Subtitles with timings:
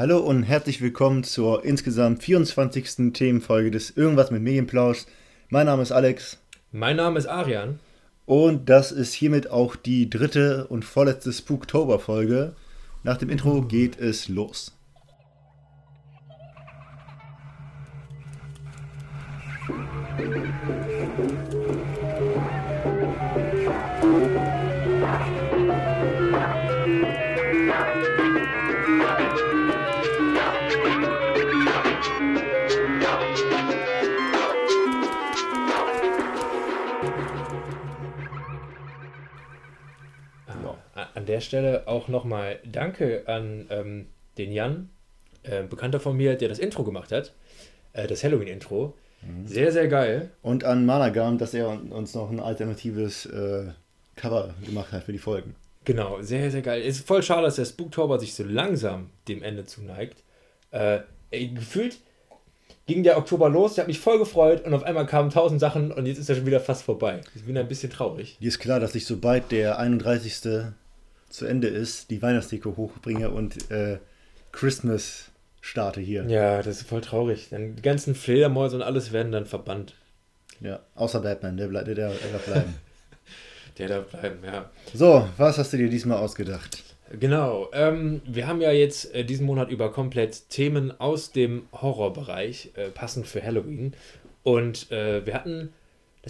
[0.00, 3.12] Hallo und herzlich willkommen zur insgesamt 24.
[3.12, 5.04] Themenfolge des Irgendwas mit Medienplausch.
[5.50, 6.38] Mein Name ist Alex.
[6.72, 7.80] Mein Name ist Arian.
[8.24, 12.56] Und das ist hiermit auch die dritte und vorletzte Spooktober-Folge.
[13.02, 14.74] Nach dem Intro geht es los.
[41.30, 44.90] Der Stelle auch nochmal Danke an ähm, den Jan,
[45.44, 47.32] äh, Bekannter von mir, der das Intro gemacht hat,
[47.92, 48.94] äh, das Halloween-Intro.
[49.22, 49.46] Mhm.
[49.46, 50.30] Sehr, sehr geil.
[50.42, 53.68] Und an Managam, dass er uns noch ein alternatives äh,
[54.16, 55.54] Cover gemacht hat für die Folgen.
[55.84, 56.82] Genau, sehr, sehr geil.
[56.82, 60.24] Ist voll schade, dass der Spooktober sich so langsam dem Ende zuneigt.
[60.72, 61.00] Äh,
[61.30, 61.98] gefühlt
[62.86, 65.92] ging der Oktober los, ich habe mich voll gefreut und auf einmal kamen tausend Sachen
[65.92, 67.20] und jetzt ist er schon wieder fast vorbei.
[67.36, 68.36] Ich bin ein bisschen traurig.
[68.40, 70.34] Dir ist klar, dass ich sobald der 31
[71.30, 73.98] zu Ende ist, die Weihnachtsdeko hochbringe und äh,
[74.52, 76.24] Christmas starte hier.
[76.24, 77.48] Ja, das ist voll traurig.
[77.50, 79.94] Dann die ganzen Fledermäuse und alles werden dann verbannt.
[80.60, 82.74] Ja, außer Batman, der, der, der, der darf bleiben.
[83.78, 84.70] der darf bleiben, ja.
[84.92, 86.82] So, was hast du dir diesmal ausgedacht?
[87.18, 92.70] Genau, ähm, wir haben ja jetzt äh, diesen Monat über komplett Themen aus dem Horrorbereich,
[92.76, 93.94] äh, passend für Halloween.
[94.42, 95.72] Und äh, wir hatten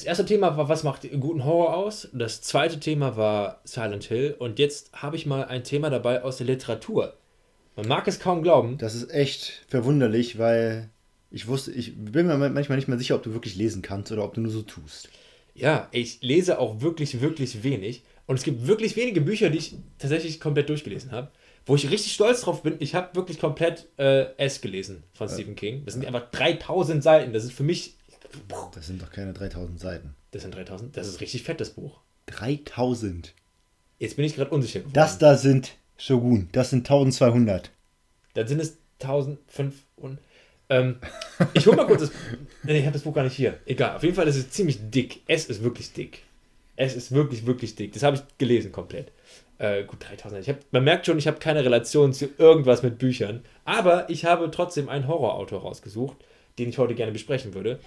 [0.01, 2.09] das erste Thema war, was macht guten Horror aus?
[2.15, 4.35] Das zweite Thema war Silent Hill.
[4.39, 7.19] Und jetzt habe ich mal ein Thema dabei aus der Literatur.
[7.77, 8.79] Man mag es kaum glauben.
[8.79, 10.89] Das ist echt verwunderlich, weil
[11.31, 14.25] ich wusste, ich bin mir manchmal nicht mehr sicher, ob du wirklich lesen kannst oder
[14.25, 15.11] ob du nur so tust.
[15.55, 18.03] Ja, ich lese auch wirklich, wirklich wenig.
[18.27, 21.29] Und es gibt wirklich wenige Bücher, die ich tatsächlich komplett durchgelesen habe.
[21.67, 25.29] Wo ich richtig stolz drauf bin, ich habe wirklich komplett äh, S gelesen von.
[25.29, 25.85] Stephen King.
[25.85, 27.35] Das sind einfach 3000 Seiten.
[27.35, 27.99] Das ist für mich
[28.75, 30.15] das sind doch keine 3000 Seiten.
[30.31, 30.97] Das sind 3000?
[30.97, 32.01] Das ist richtig fettes Buch.
[32.27, 33.35] 3000?
[33.99, 34.95] Jetzt bin ich gerade unsicher geworden.
[34.95, 36.49] Das da sind Shogun.
[36.53, 37.71] Das sind 1200.
[38.35, 40.19] Dann sind es 1005 und.
[40.69, 40.97] Ähm,
[41.55, 42.13] ich hol mal kurz das.
[42.63, 43.59] Nee, ich habe das Buch gar nicht hier.
[43.67, 43.97] Egal.
[43.97, 45.23] Auf jeden Fall ist es ziemlich dick.
[45.27, 46.23] Es ist wirklich dick.
[46.77, 47.93] Es ist wirklich, wirklich dick.
[47.93, 49.13] Das habe ich gelesen komplett.
[49.59, 50.41] Äh, gut, 3000.
[50.41, 53.43] Ich hab, man merkt schon, ich habe keine Relation zu irgendwas mit Büchern.
[53.67, 56.17] Aber ich habe trotzdem einen Horrorautor rausgesucht,
[56.59, 57.81] den ich heute gerne besprechen würde.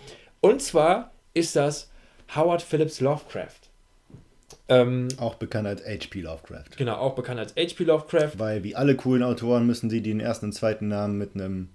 [0.44, 1.90] Und zwar ist das
[2.36, 3.70] Howard Phillips Lovecraft.
[4.68, 6.20] Ähm, auch bekannt als H.P.
[6.20, 6.76] Lovecraft.
[6.76, 7.86] Genau, auch bekannt als H.P.
[7.86, 8.38] Lovecraft.
[8.38, 11.70] Weil wie alle coolen Autoren müssen sie den ersten und zweiten Namen mit einem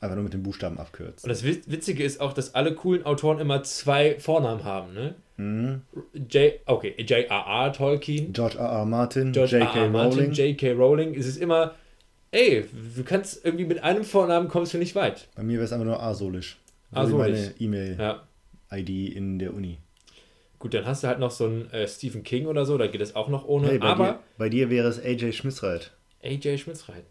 [0.00, 1.24] einfach nur mit dem Buchstaben abkürzen.
[1.24, 5.14] Und das Witzige ist auch, dass alle coolen Autoren immer zwei Vornamen haben, ne?
[5.36, 5.82] Mhm.
[6.30, 6.54] J.
[6.64, 7.72] Okay, J.R.R.
[7.74, 8.32] Tolkien.
[8.32, 8.86] George R.R.
[8.86, 9.34] Martin.
[9.34, 9.88] J.K.
[9.88, 10.32] Rowling.
[10.32, 10.72] J.K.
[10.72, 11.14] Rowling.
[11.14, 11.74] Es ist immer,
[12.30, 12.64] ey,
[12.96, 15.28] du kannst irgendwie mit einem Vornamen kommst du nicht weit.
[15.36, 16.56] Bei mir wäre es einfach nur asolisch.
[16.94, 19.16] Ah, so meine E-Mail-ID ja.
[19.16, 19.78] in der Uni.
[20.58, 23.00] Gut, dann hast du halt noch so einen äh, Stephen King oder so, da geht
[23.00, 23.68] es auch noch ohne.
[23.68, 25.92] Hey, bei aber dir, bei dir wäre es AJ Schmitzreit.
[26.22, 27.04] AJ Schmitzreit.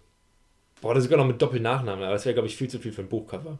[0.81, 2.91] Boah, das ist sogar noch mit Doppelnachnamen, aber das wäre, glaube ich, viel zu viel
[2.91, 3.59] für ein Buchcover.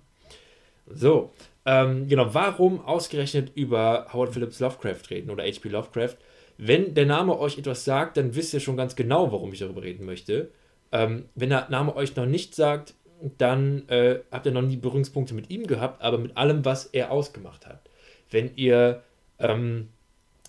[0.87, 1.31] So,
[1.65, 5.69] ähm, genau, warum ausgerechnet über Howard Phillips Lovecraft reden oder H.P.
[5.69, 6.17] Lovecraft?
[6.57, 9.83] Wenn der Name euch etwas sagt, dann wisst ihr schon ganz genau, warum ich darüber
[9.83, 10.51] reden möchte.
[10.91, 12.93] Ähm, wenn der Name euch noch nicht sagt,
[13.37, 17.11] dann äh, habt ihr noch nie Berührungspunkte mit ihm gehabt, aber mit allem, was er
[17.11, 17.89] ausgemacht hat.
[18.29, 19.03] Wenn ihr
[19.39, 19.89] ähm,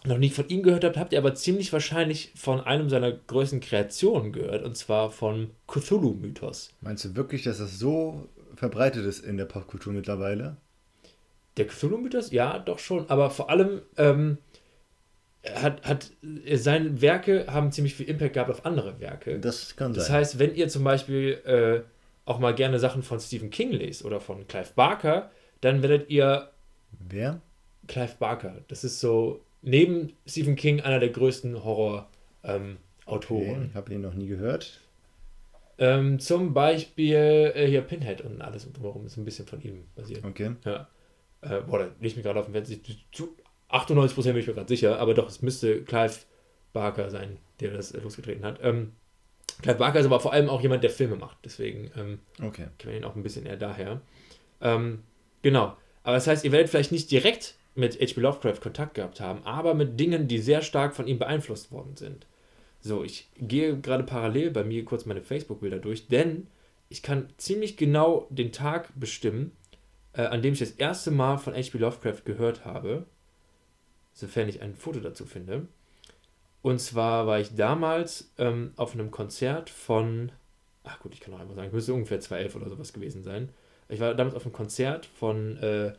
[0.04, 3.60] noch nie von ihm gehört habt, habt ihr aber ziemlich wahrscheinlich von einem seiner größten
[3.60, 6.72] Kreationen gehört, und zwar vom Cthulhu-Mythos.
[6.80, 10.56] Meinst du wirklich, dass das so verbreitet ist in der Popkultur mittlerweile?
[11.56, 12.32] Der Cthulhu-Mythos?
[12.32, 14.38] Ja, doch schon, aber vor allem ähm,
[15.54, 16.10] hat, hat
[16.54, 19.38] seine Werke haben ziemlich viel Impact gehabt auf andere Werke.
[19.38, 20.00] Das kann sein.
[20.00, 21.80] Das heißt, wenn ihr zum Beispiel äh,
[22.24, 25.30] auch mal gerne Sachen von Stephen King lest oder von Clive Barker,
[25.60, 26.50] dann werdet ihr.
[26.90, 27.40] Wer?
[27.86, 28.62] Clive Barker.
[28.68, 32.08] Das ist so neben Stephen King einer der größten Horror-Autoren.
[32.44, 34.80] Ähm, okay, ich habe ihn noch nie gehört.
[35.76, 40.24] Ähm, zum Beispiel äh, hier Pinhead und alles drumherum ist ein bisschen von ihm basiert.
[40.24, 40.54] Okay.
[40.64, 40.88] Ja.
[41.40, 42.76] Äh, boah, da lege ich mich gerade auf den Fenster.
[43.12, 43.36] Zu
[43.70, 46.14] 98% bin ich mir gerade sicher, aber doch, es müsste Clive
[46.72, 48.60] Barker sein, der das losgetreten hat.
[48.62, 48.92] Ähm,
[49.62, 51.38] Clive Barker ist aber vor allem auch jemand, der Filme macht.
[51.44, 52.66] Deswegen ähm, okay.
[52.78, 54.00] kennen wir ihn auch ein bisschen eher daher.
[54.60, 55.02] Ähm,
[55.42, 55.76] genau.
[56.02, 58.20] Aber das heißt, ihr werdet vielleicht nicht direkt mit H.P.
[58.20, 62.26] Lovecraft Kontakt gehabt haben, aber mit Dingen, die sehr stark von ihm beeinflusst worden sind.
[62.80, 66.46] So, ich gehe gerade parallel bei mir kurz meine Facebook-Bilder durch, denn
[66.88, 69.52] ich kann ziemlich genau den Tag bestimmen,
[70.12, 71.78] äh, an dem ich das erste Mal von H.P.
[71.78, 73.06] Lovecraft gehört habe,
[74.12, 75.66] sofern ich ein Foto dazu finde.
[76.64, 80.32] Und zwar war ich damals ähm, auf einem Konzert von
[80.84, 83.50] ach gut, ich kann noch einmal sagen, müsste ungefähr 2011 oder sowas gewesen sein.
[83.88, 85.92] Ich war damals auf einem Konzert von äh,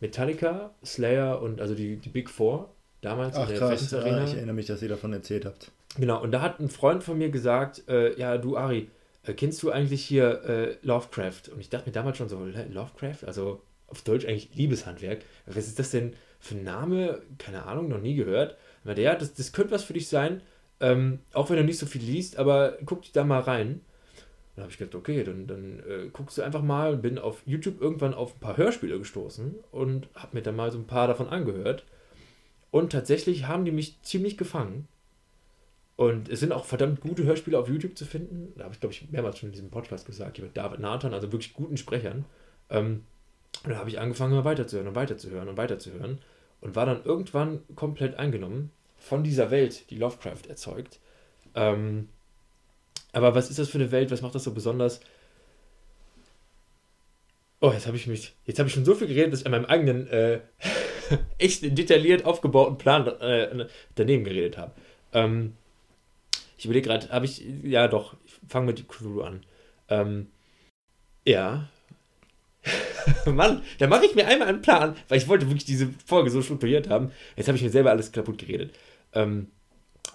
[0.00, 2.70] Metallica, Slayer und also die, die Big Four
[3.02, 4.24] damals Ach in der krass, Festens ja, Arena.
[4.24, 5.70] ich erinnere mich, dass ihr davon erzählt habt.
[5.98, 8.90] Genau, und da hat ein Freund von mir gesagt, äh, ja, du Ari,
[9.24, 11.50] äh, kennst du eigentlich hier äh, Lovecraft?
[11.52, 13.26] Und ich dachte mir damals schon so, "Hä, Lovecraft?
[13.26, 15.20] Also auf Deutsch eigentlich Liebeshandwerk.
[15.46, 17.22] Was ist das denn für ein Name?
[17.38, 18.56] Keine Ahnung, noch nie gehört.
[18.94, 20.42] Der, ja, das, das könnte was für dich sein,
[20.80, 23.80] ähm, auch wenn du nicht so viel liest, aber guck dich da mal rein.
[24.54, 27.42] Dann habe ich gedacht, okay, dann, dann äh, guckst du einfach mal und bin auf
[27.44, 31.08] YouTube irgendwann auf ein paar Hörspiele gestoßen und habe mir dann mal so ein paar
[31.08, 31.84] davon angehört.
[32.70, 34.88] Und tatsächlich haben die mich ziemlich gefangen.
[35.94, 38.52] Und es sind auch verdammt gute Hörspiele auf YouTube zu finden.
[38.56, 41.14] Da habe ich, glaube ich, mehrmals schon in diesem Podcast gesagt, hier mit David Nathan,
[41.14, 42.26] also wirklich guten Sprechern.
[42.68, 43.04] Ähm,
[43.64, 46.18] und da habe ich angefangen, immer weiterzuhören und weiterzuhören und weiterzuhören.
[46.60, 48.70] Und war dann irgendwann komplett eingenommen
[49.06, 50.98] von dieser Welt, die Lovecraft erzeugt.
[51.54, 52.08] Ähm,
[53.12, 54.10] aber was ist das für eine Welt?
[54.10, 55.00] Was macht das so besonders?
[57.60, 59.52] Oh, jetzt habe ich mich, jetzt habe ich schon so viel geredet, dass ich an
[59.52, 60.40] meinem eigenen, äh,
[61.38, 64.72] echt detailliert aufgebauten Plan äh, daneben geredet habe.
[65.12, 65.56] Ähm,
[66.58, 69.46] ich überlege gerade, habe ich, ja doch, ich fange mit Cthulhu an.
[69.88, 70.26] Ähm,
[71.24, 71.68] ja.
[73.26, 76.42] Mann, da mache ich mir einmal einen Plan, weil ich wollte wirklich diese Folge so
[76.42, 77.12] strukturiert haben.
[77.36, 78.74] Jetzt habe ich mir selber alles kaputt geredet.
[79.12, 79.48] Ähm,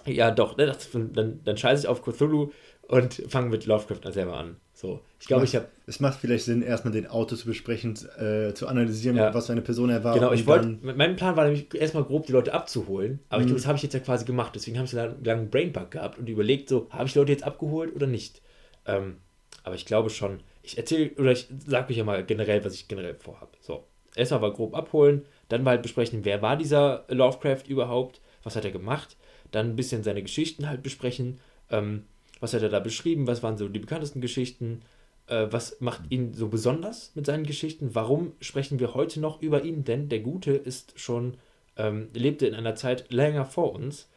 [0.06, 2.50] ja, doch, ne, das, dann, dann scheiße ich auf Cthulhu
[2.82, 4.56] und fange mit Lovecraft selber an.
[4.74, 8.52] So, ich glaube, ich habe Es macht vielleicht Sinn, erstmal den Autor zu besprechen, äh,
[8.54, 9.32] zu analysieren, Ja.
[9.32, 10.14] was für eine Person er war.
[10.14, 13.46] Genau, ich wollte, dann- mein Plan war nämlich erstmal grob die Leute abzuholen, aber ich
[13.46, 13.48] Mhm.
[13.50, 15.90] glaube, das habe ich jetzt ja quasi gemacht, deswegen habe ich so einen langen Brainbug
[15.92, 18.42] gehabt und überlegt so, habe ich die Leute jetzt abgeholt oder nicht?
[18.86, 19.18] Ähm,
[19.62, 22.88] aber ich glaube schon, ich erzähle, oder ich sage euch ja mal generell, was ich
[22.88, 23.52] generell vorhabe.
[23.60, 23.84] So,
[24.16, 28.64] erstmal war grob abholen, dann mal halt besprechen, wer war dieser Lovecraft überhaupt, was hat
[28.64, 29.16] er gemacht,
[29.50, 31.38] dann ein bisschen seine Geschichten halt besprechen,
[31.70, 32.04] ähm,
[32.40, 34.82] was hat er da beschrieben, was waren so die bekanntesten Geschichten,
[35.28, 37.94] äh, was macht ihn so besonders mit seinen Geschichten?
[37.94, 39.84] Warum sprechen wir heute noch über ihn?
[39.84, 41.36] Denn der Gute ist schon,
[41.76, 44.08] ähm, lebte in einer Zeit länger vor uns.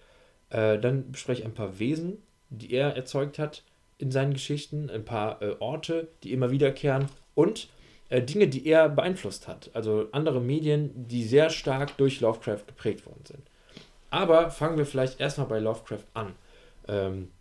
[0.49, 2.17] Äh, dann bespreche ich ein paar Wesen,
[2.49, 3.63] die er erzeugt hat
[3.97, 7.69] in seinen Geschichten, ein paar äh, Orte, die immer wiederkehren und
[8.09, 9.69] äh, Dinge, die er beeinflusst hat.
[9.73, 13.41] Also andere Medien, die sehr stark durch Lovecraft geprägt worden sind.
[14.09, 16.35] Aber fangen wir vielleicht erstmal bei Lovecraft an.
[16.87, 17.31] Ähm,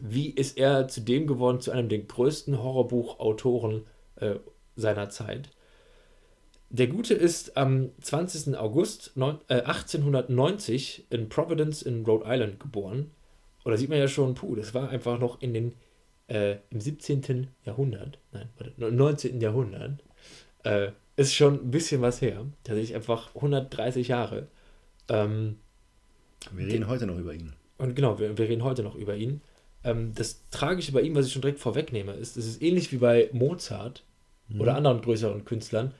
[0.00, 3.86] wie ist er zu dem geworden, zu einem der größten Horrorbuchautoren
[4.16, 4.36] äh,
[4.76, 5.50] seiner Zeit?
[6.70, 8.56] Der Gute ist am 20.
[8.56, 13.10] August neun, äh, 1890 in Providence in Rhode Island geboren.
[13.64, 15.74] Und da sieht man ja schon, puh, das war einfach noch in den,
[16.28, 17.48] äh, im 17.
[17.64, 19.40] Jahrhundert, nein, warte, im 19.
[19.40, 20.04] Jahrhundert.
[20.62, 22.46] Äh, ist schon ein bisschen was her.
[22.62, 24.46] Tatsächlich einfach 130 Jahre.
[25.08, 25.58] Ähm,
[26.52, 27.52] wir reden heute noch über ihn.
[27.78, 29.40] und genau, wir, wir reden heute noch über ihn.
[29.84, 32.98] Ähm, das Tragische bei ihm, was ich schon direkt vorwegnehme, ist, es ist ähnlich wie
[32.98, 34.04] bei Mozart
[34.58, 35.92] oder anderen größeren Künstlern.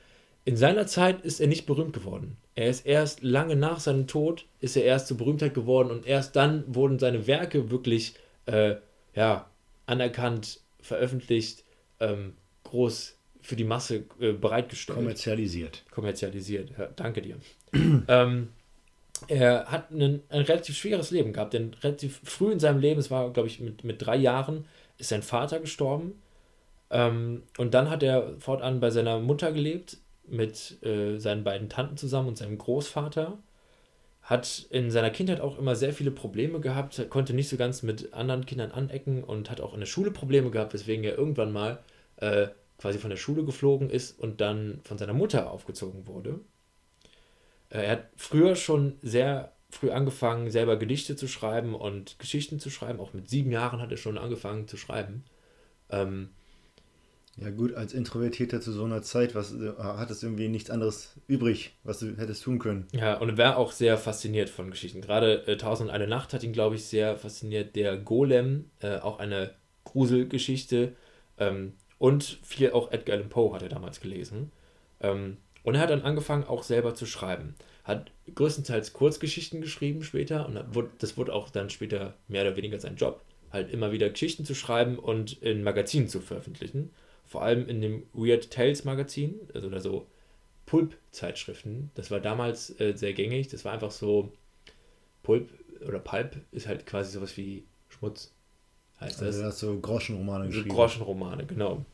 [0.45, 2.37] In seiner Zeit ist er nicht berühmt geworden.
[2.55, 6.35] Er ist erst lange nach seinem Tod, ist er erst zur Berühmtheit geworden und erst
[6.35, 8.15] dann wurden seine Werke wirklich
[8.47, 8.75] äh,
[9.13, 9.49] ja,
[9.85, 11.63] anerkannt, veröffentlicht,
[11.99, 12.33] ähm,
[12.63, 15.85] groß für die Masse äh, bereitgestellt Kommerzialisiert.
[15.91, 16.71] kommerzialisiert.
[16.77, 17.37] Ja, danke dir.
[18.07, 18.49] ähm,
[19.27, 23.11] er hat einen, ein relativ schweres Leben gehabt, denn relativ früh in seinem Leben, es
[23.11, 24.65] war, glaube ich, mit, mit drei Jahren,
[24.97, 26.21] ist sein Vater gestorben.
[26.89, 31.97] Ähm, und dann hat er fortan bei seiner Mutter gelebt, mit äh, seinen beiden Tanten
[31.97, 33.37] zusammen und seinem Großvater.
[34.21, 38.13] Hat in seiner Kindheit auch immer sehr viele Probleme gehabt, konnte nicht so ganz mit
[38.13, 41.79] anderen Kindern anecken und hat auch in der Schule Probleme gehabt, weswegen er irgendwann mal
[42.17, 46.39] äh, quasi von der Schule geflogen ist und dann von seiner Mutter aufgezogen wurde.
[47.69, 52.69] Äh, Er hat früher schon sehr früh angefangen, selber Gedichte zu schreiben und Geschichten zu
[52.69, 52.99] schreiben.
[52.99, 55.23] Auch mit sieben Jahren hat er schon angefangen zu schreiben.
[55.91, 56.29] Ähm,
[57.37, 61.15] Ja gut, als Introvertierter zu so einer Zeit, was äh, hattest du irgendwie nichts anderes
[61.27, 62.87] übrig, was du hättest tun können.
[62.91, 65.01] ja, und er war auch sehr fasziniert von Geschichten.
[65.01, 67.75] Gerade äh, Tausend und eine Nacht hat ihn, glaube ich, sehr fasziniert.
[67.75, 69.53] Der Golem, äh, auch eine
[69.85, 70.95] Gruselgeschichte.
[71.37, 74.51] Ähm, und viel auch Edgar Allan Poe hat er damals gelesen.
[75.01, 75.37] Ähm,
[75.69, 77.53] und er hat dann angefangen, auch selber zu schreiben.
[77.83, 80.59] Hat größtenteils Kurzgeschichten geschrieben später und
[80.97, 83.21] das wurde auch dann später mehr oder weniger sein Job.
[83.51, 86.89] Halt immer wieder Geschichten zu schreiben und in Magazinen zu veröffentlichen.
[87.27, 90.07] Vor allem in dem Weird Tales Magazin, also oder so
[90.65, 91.91] Pulp-Zeitschriften.
[91.93, 93.49] Das war damals äh, sehr gängig.
[93.49, 94.31] Das war einfach so,
[95.21, 95.49] Pulp
[95.87, 98.33] oder Pulp ist halt quasi sowas wie Schmutz,
[98.99, 99.27] heißt das.
[99.27, 100.69] Also er hat so Groschenromane So geschrieben.
[100.69, 101.85] Groschenromane, genau.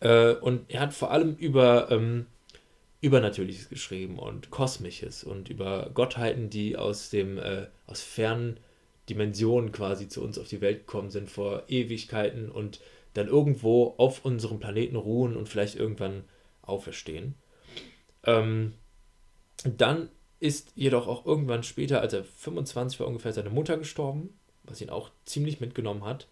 [0.00, 2.26] Äh, und er hat vor allem über ähm,
[3.02, 8.60] Übernatürliches geschrieben und Kosmisches und über Gottheiten, die aus dem äh, aus fernen
[9.08, 12.80] Dimensionen quasi zu uns auf die Welt gekommen sind vor Ewigkeiten und
[13.14, 16.24] dann irgendwo auf unserem Planeten ruhen und vielleicht irgendwann
[16.62, 17.34] auferstehen.
[18.24, 18.74] Ähm,
[19.64, 24.80] dann ist jedoch auch irgendwann später, als er 25 war, ungefähr seine Mutter gestorben, was
[24.80, 26.28] ihn auch ziemlich mitgenommen hat.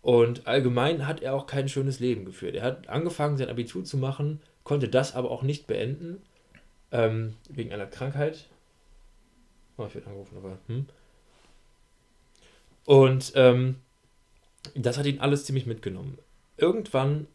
[0.00, 2.54] Und allgemein hat er auch kein schönes Leben geführt.
[2.54, 4.40] Er hat angefangen, sein Abitur zu machen,
[4.70, 6.22] konnte das aber auch nicht beenden,
[6.92, 8.46] ähm, wegen einer Krankheit.
[9.76, 10.58] Oh, ich werde angerufen, aber.
[10.68, 10.86] Hm.
[12.84, 13.80] Und ähm,
[14.76, 16.18] das hat ihn alles ziemlich mitgenommen.
[16.56, 17.26] Irgendwann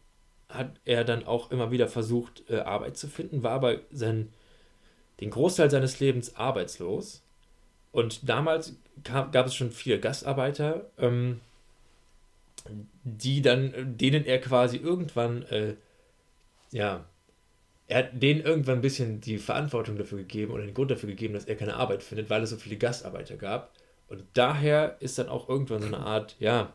[0.48, 4.32] hat er dann auch immer wieder versucht, äh, Arbeit zu finden, war aber sein,
[5.20, 7.22] den Großteil seines Lebens arbeitslos.
[7.92, 11.42] Und damals kam, gab es schon viele Gastarbeiter, ähm,
[13.04, 15.76] die dann, denen er quasi irgendwann, äh,
[16.72, 17.04] ja,
[17.88, 21.34] er hat denen irgendwann ein bisschen die Verantwortung dafür gegeben oder den Grund dafür gegeben,
[21.34, 23.74] dass er keine Arbeit findet, weil es so viele Gastarbeiter gab.
[24.08, 26.74] Und daher ist dann auch irgendwann so eine Art, ja,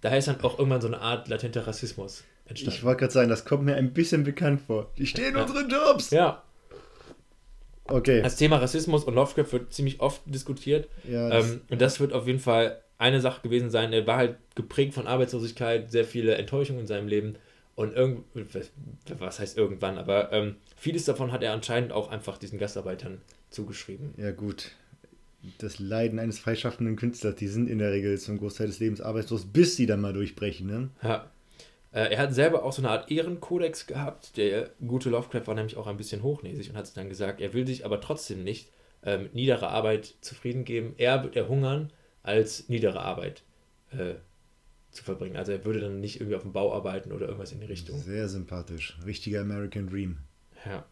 [0.00, 2.76] daher ist dann auch irgendwann so eine Art latenter Rassismus entstanden.
[2.76, 4.92] Ich wollte gerade sagen, das kommt mir ein bisschen bekannt vor.
[4.98, 5.42] Die stehen ja.
[5.42, 6.10] unsere Jobs!
[6.10, 6.42] Ja.
[7.84, 8.20] Okay.
[8.22, 10.88] Das Thema Rassismus und Lovecraft wird ziemlich oft diskutiert.
[11.08, 13.92] Ja, das ähm, und das wird auf jeden Fall eine Sache gewesen sein.
[13.92, 17.36] Er war halt geprägt von Arbeitslosigkeit, sehr viele Enttäuschungen in seinem Leben.
[17.78, 18.24] Und irgend,
[19.20, 23.20] was heißt irgendwann, aber ähm, vieles davon hat er anscheinend auch einfach diesen Gastarbeitern
[23.50, 24.14] zugeschrieben.
[24.16, 24.72] Ja, gut.
[25.58, 29.44] Das Leiden eines freischaffenden Künstlers, die sind in der Regel zum Großteil des Lebens arbeitslos,
[29.44, 30.90] bis sie dann mal durchbrechen, ne?
[31.04, 31.30] Ja.
[31.92, 34.36] Äh, er hat selber auch so eine Art Ehrenkodex gehabt.
[34.36, 37.64] Der gute Lovecraft war nämlich auch ein bisschen hochnäsig und hat dann gesagt, er will
[37.64, 38.72] sich aber trotzdem nicht
[39.04, 40.96] äh, mit niederer Arbeit zufrieden geben.
[40.98, 41.92] Er wird erhungern,
[42.24, 43.44] als niedere Arbeit
[43.92, 44.14] äh,
[44.98, 45.36] zu verbringen.
[45.36, 47.98] Also er würde dann nicht irgendwie auf dem Bau arbeiten oder irgendwas in die Richtung.
[47.98, 48.98] Sehr sympathisch.
[49.06, 50.18] Richtiger American Dream.
[50.66, 50.84] Ja.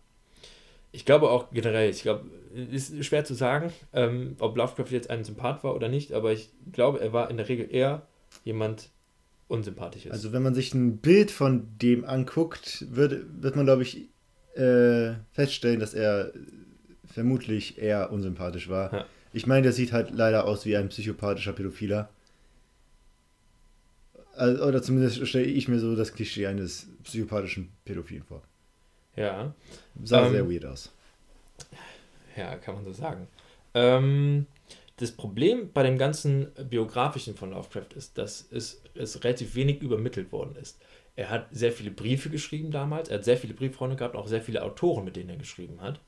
[0.92, 2.24] Ich glaube auch generell, ich glaube,
[2.72, 6.32] es ist schwer zu sagen, ähm, ob Lovecraft jetzt ein Sympath war oder nicht, aber
[6.32, 8.06] ich glaube, er war in der Regel eher
[8.44, 8.88] jemand
[9.48, 10.12] unsympathisches.
[10.12, 14.08] Also wenn man sich ein Bild von dem anguckt, wird, wird man, glaube ich,
[14.54, 16.32] äh, feststellen, dass er
[17.04, 18.92] vermutlich eher unsympathisch war.
[18.92, 19.06] Ja.
[19.32, 22.08] Ich meine, der sieht halt leider aus wie ein psychopathischer Pädophiler.
[24.36, 28.42] Also, oder zumindest stelle ich mir so das Klischee eines psychopathischen Pädophilen vor.
[29.16, 29.54] Ja.
[30.02, 30.92] Sah ähm, sehr weird aus.
[32.36, 33.28] Ja, kann man so sagen.
[33.74, 34.46] Ähm,
[34.98, 40.32] das Problem bei dem ganzen Biografischen von Lovecraft ist, dass es, es relativ wenig übermittelt
[40.32, 40.78] worden ist.
[41.16, 44.42] Er hat sehr viele Briefe geschrieben damals, er hat sehr viele Brieffreunde gehabt, auch sehr
[44.42, 46.00] viele Autoren, mit denen er geschrieben hat.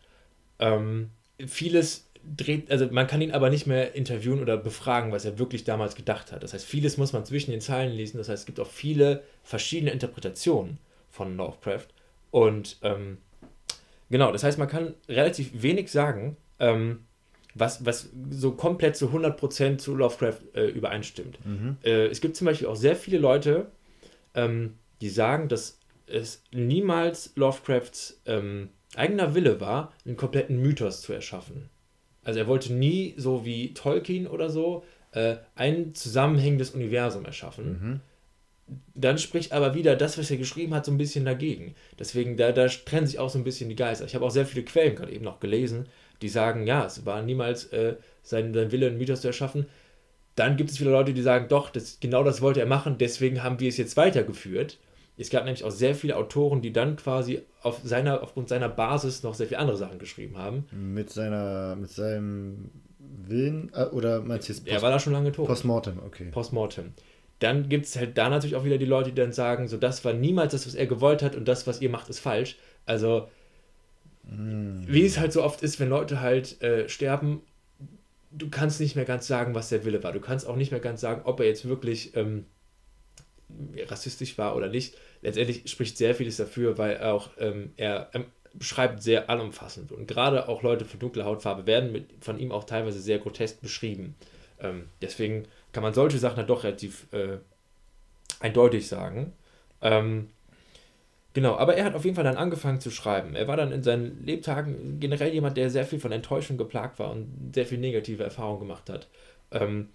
[0.58, 1.10] Ähm,
[1.46, 5.64] vieles dreht, also man kann ihn aber nicht mehr interviewen oder befragen, was er wirklich
[5.64, 6.42] damals gedacht hat.
[6.42, 8.18] Das heißt, vieles muss man zwischen den Zeilen lesen.
[8.18, 10.78] Das heißt, es gibt auch viele verschiedene Interpretationen
[11.10, 11.86] von Lovecraft.
[12.30, 13.18] Und ähm,
[14.10, 17.00] genau, das heißt, man kann relativ wenig sagen, ähm,
[17.54, 21.44] was, was so komplett zu 100% zu Lovecraft äh, übereinstimmt.
[21.44, 21.76] Mhm.
[21.82, 23.66] Äh, es gibt zum Beispiel auch sehr viele Leute,
[24.34, 31.12] ähm, die sagen, dass es niemals Lovecrafts ähm, eigener Wille war, einen kompletten Mythos zu
[31.12, 31.68] erschaffen.
[32.28, 38.02] Also er wollte nie, so wie Tolkien oder so, äh, ein zusammenhängendes Universum erschaffen.
[38.66, 38.76] Mhm.
[38.94, 41.74] Dann spricht aber wieder das, was er geschrieben hat, so ein bisschen dagegen.
[41.98, 44.04] Deswegen, da, da trennen sich auch so ein bisschen die Geister.
[44.04, 45.86] Ich habe auch sehr viele Quellen gerade eben noch gelesen,
[46.20, 49.64] die sagen, ja, es war niemals äh, sein, sein Wille, einen Mythos zu erschaffen.
[50.34, 53.42] Dann gibt es viele Leute, die sagen, doch, das, genau das wollte er machen, deswegen
[53.42, 54.76] haben wir es jetzt weitergeführt.
[55.20, 59.24] Es gab nämlich auch sehr viele Autoren, die dann quasi auf seiner, aufgrund seiner Basis
[59.24, 60.66] noch sehr viele andere Sachen geschrieben haben.
[60.70, 65.12] Mit seiner, mit seinem Willen, äh, oder meinst du jetzt Post Er war da schon
[65.12, 65.48] lange tot.
[65.48, 66.30] Postmortem, okay.
[66.30, 66.92] Postmortem.
[67.40, 70.04] Dann gibt es halt da natürlich auch wieder die Leute, die dann sagen, so das
[70.04, 72.56] war niemals das, was er gewollt hat und das, was ihr macht, ist falsch.
[72.86, 73.28] Also,
[74.24, 74.86] mm.
[74.86, 77.42] wie es halt so oft ist, wenn Leute halt äh, sterben,
[78.30, 80.12] du kannst nicht mehr ganz sagen, was der Wille war.
[80.12, 82.44] Du kannst auch nicht mehr ganz sagen, ob er jetzt wirklich ähm,
[83.88, 89.02] rassistisch war oder nicht letztendlich spricht sehr vieles dafür, weil auch ähm, er ähm, beschreibt
[89.02, 93.00] sehr allumfassend und gerade auch Leute von dunkler Hautfarbe werden mit, von ihm auch teilweise
[93.00, 94.14] sehr grotesk beschrieben.
[94.60, 97.38] Ähm, deswegen kann man solche Sachen dann doch relativ äh,
[98.40, 99.32] eindeutig sagen.
[99.82, 100.30] Ähm,
[101.34, 103.34] genau, aber er hat auf jeden Fall dann angefangen zu schreiben.
[103.34, 107.10] Er war dann in seinen Lebtagen generell jemand, der sehr viel von Enttäuschung geplagt war
[107.12, 109.08] und sehr viel negative Erfahrungen gemacht hat.
[109.52, 109.88] Ähm,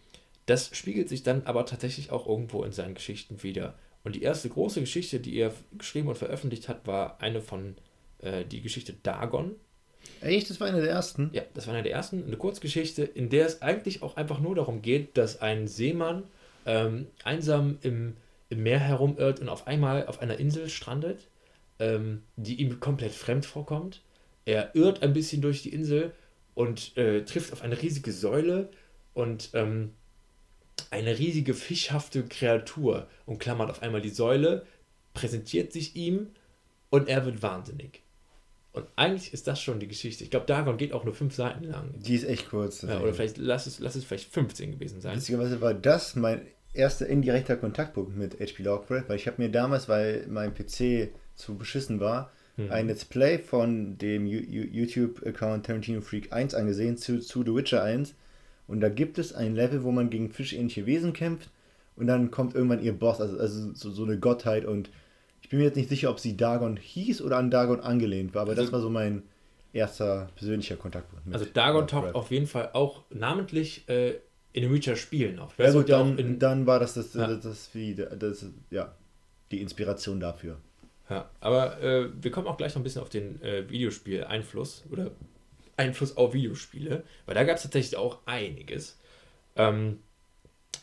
[0.45, 3.75] das spiegelt sich dann aber tatsächlich auch irgendwo in seinen Geschichten wieder.
[4.03, 7.75] Und die erste große Geschichte, die er geschrieben und veröffentlicht hat, war eine von
[8.19, 9.55] äh, die Geschichte Dagon.
[10.21, 10.49] Echt?
[10.49, 11.29] Das war eine der ersten?
[11.33, 12.25] Ja, das war eine der ersten.
[12.25, 16.23] Eine Kurzgeschichte, in der es eigentlich auch einfach nur darum geht, dass ein Seemann
[16.65, 18.15] ähm, einsam im,
[18.49, 21.27] im Meer herumirrt und auf einmal auf einer Insel strandet,
[21.79, 24.01] ähm, die ihm komplett fremd vorkommt.
[24.45, 26.11] Er irrt ein bisschen durch die Insel
[26.53, 28.69] und äh, trifft auf eine riesige Säule
[29.13, 29.91] und ähm,
[30.91, 34.65] eine riesige fischhafte Kreatur umklammert auf einmal die Säule,
[35.13, 36.27] präsentiert sich ihm
[36.89, 38.01] und er wird wahnsinnig.
[38.73, 40.23] Und eigentlich ist das schon die Geschichte.
[40.23, 41.93] Ich glaube, Dagon geht auch nur fünf Seiten lang.
[41.95, 42.81] Die ist echt kurz.
[42.81, 45.15] Ja, oder vielleicht lass es, lass es vielleicht 15 gewesen sein.
[45.15, 46.41] Witzigerweise war das mein
[46.73, 51.55] erster indirekter Kontaktpunkt mit HP Lovecraft, weil ich habe mir damals, weil mein PC zu
[51.55, 52.71] beschissen war, hm.
[52.71, 58.15] ein Let's Play von dem YouTube-Account Tarantino Freak 1 angesehen zu, zu The Witcher 1.
[58.67, 61.49] Und da gibt es ein Level, wo man gegen fischähnliche Wesen kämpft
[61.95, 64.89] und dann kommt irgendwann ihr Boss, also, also so, so eine Gottheit und
[65.41, 68.43] ich bin mir jetzt nicht sicher, ob sie Dagon hieß oder an Dagon angelehnt war,
[68.43, 69.23] aber also, das war so mein
[69.73, 71.33] erster persönlicher Kontaktpunkt.
[71.33, 74.15] also Dagon taucht auf jeden Fall auch namentlich äh,
[74.53, 75.57] in den Witcher-Spielen auf.
[75.57, 77.27] Ja, gut, dann, in, dann war das das, ja.
[77.27, 78.93] das, das, wie, das, ja,
[79.51, 80.57] die Inspiration dafür.
[81.09, 85.11] Ja, aber äh, wir kommen auch gleich noch ein bisschen auf den äh, Videospiel-Einfluss oder
[85.77, 88.99] Einfluss auf Videospiele, weil da gab es tatsächlich auch einiges.
[89.55, 89.99] Ähm,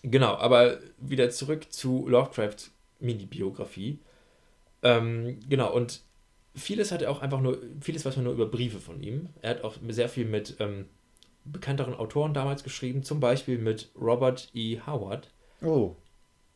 [0.02, 3.99] genau, aber wieder zurück zu Lovecrafts Mini-Biografie.
[4.82, 6.02] Ähm, genau, und
[6.54, 9.28] vieles hat er auch einfach nur, vieles weiß man nur über Briefe von ihm.
[9.42, 10.87] Er hat auch sehr viel mit ähm,
[11.44, 14.80] bekannteren Autoren damals geschrieben, zum Beispiel mit Robert E.
[14.87, 15.28] Howard.
[15.62, 15.97] Oh.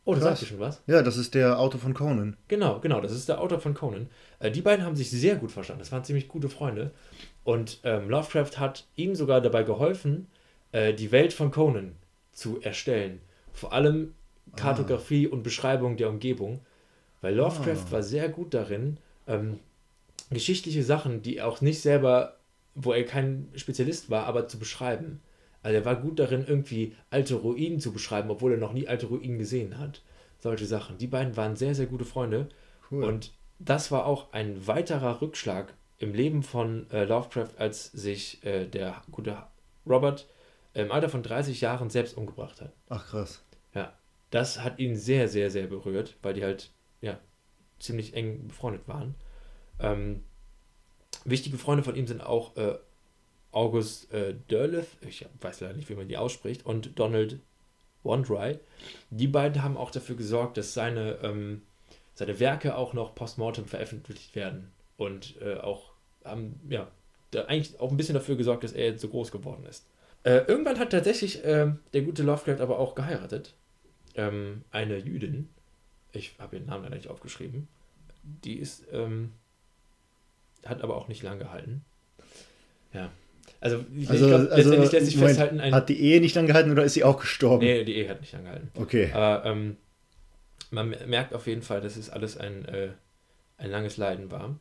[0.07, 0.83] Oh, da sagst du schon was?
[0.85, 2.37] Ja, das ist der Autor von Conan.
[2.47, 4.07] Genau, genau, das ist der Autor von Conan.
[4.39, 5.79] Äh, die beiden haben sich sehr gut verstanden.
[5.79, 6.91] Das waren ziemlich gute Freunde.
[7.45, 10.27] Und ähm, Lovecraft hat ihm sogar dabei geholfen,
[10.71, 11.95] äh, die Welt von Conan
[12.33, 13.21] zu erstellen.
[13.53, 14.15] Vor allem
[14.55, 15.33] Kartografie ah.
[15.33, 16.59] und Beschreibung der Umgebung.
[17.21, 17.91] Weil Lovecraft ah.
[17.91, 18.97] war sehr gut darin,
[19.27, 19.59] ähm,
[20.31, 22.37] geschichtliche Sachen, die auch nicht selber,
[22.73, 25.21] wo er kein Spezialist war, aber zu beschreiben.
[25.61, 29.05] Also er war gut darin, irgendwie alte Ruinen zu beschreiben, obwohl er noch nie alte
[29.05, 30.01] Ruinen gesehen hat.
[30.39, 30.97] Solche Sachen.
[30.97, 32.49] Die beiden waren sehr, sehr gute Freunde.
[32.89, 33.03] Cool.
[33.03, 38.67] Und das war auch ein weiterer Rückschlag im Leben von äh, Lovecraft, als sich äh,
[38.67, 39.37] der gute
[39.85, 40.27] Robert
[40.73, 42.73] im Alter von 30 Jahren selbst umgebracht hat.
[42.89, 43.43] Ach krass.
[43.73, 43.93] Ja,
[44.29, 46.71] das hat ihn sehr, sehr, sehr berührt, weil die halt
[47.01, 47.17] ja
[47.79, 49.15] ziemlich eng befreundet waren.
[49.79, 50.23] Ähm,
[51.23, 52.77] wichtige Freunde von ihm sind auch äh,
[53.51, 57.39] August äh, Derleth, ich weiß leider nicht, wie man die ausspricht, und Donald
[58.03, 58.59] Wandry.
[59.09, 61.61] Die beiden haben auch dafür gesorgt, dass seine, ähm,
[62.13, 65.94] seine Werke auch noch postmortem veröffentlicht werden und äh, auch
[66.25, 66.91] haben, ja,
[67.47, 69.85] eigentlich auch ein bisschen dafür gesorgt, dass er jetzt so groß geworden ist.
[70.23, 73.53] Äh, irgendwann hat tatsächlich äh, der gute Lovecraft aber auch geheiratet.
[74.15, 75.49] Ähm, eine Jüdin.
[76.13, 77.67] Ich habe ihren Namen leider nicht aufgeschrieben.
[78.23, 79.31] Die ist, ähm,
[80.65, 81.83] hat aber auch nicht lang gehalten.
[82.93, 83.11] Ja,
[83.59, 85.59] also, ich, also, glaub, also letztendlich lässt sich Moment, festhalten.
[85.59, 87.65] Ein, hat die Ehe nicht angehalten oder ist sie auch gestorben?
[87.65, 88.69] Nee, die Ehe hat nicht angehalten.
[88.75, 89.11] Okay.
[89.13, 89.77] Aber ähm,
[90.71, 92.89] man merkt auf jeden Fall, dass es alles ein, äh,
[93.57, 94.59] ein langes Leiden war.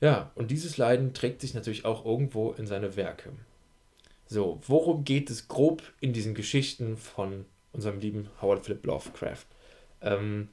[0.00, 3.32] Ja, und dieses Leiden trägt sich natürlich auch irgendwo in seine Werke.
[4.26, 9.46] So, worum geht es grob in diesen Geschichten von unserem lieben Howard Philip Lovecraft?
[10.02, 10.48] Ähm,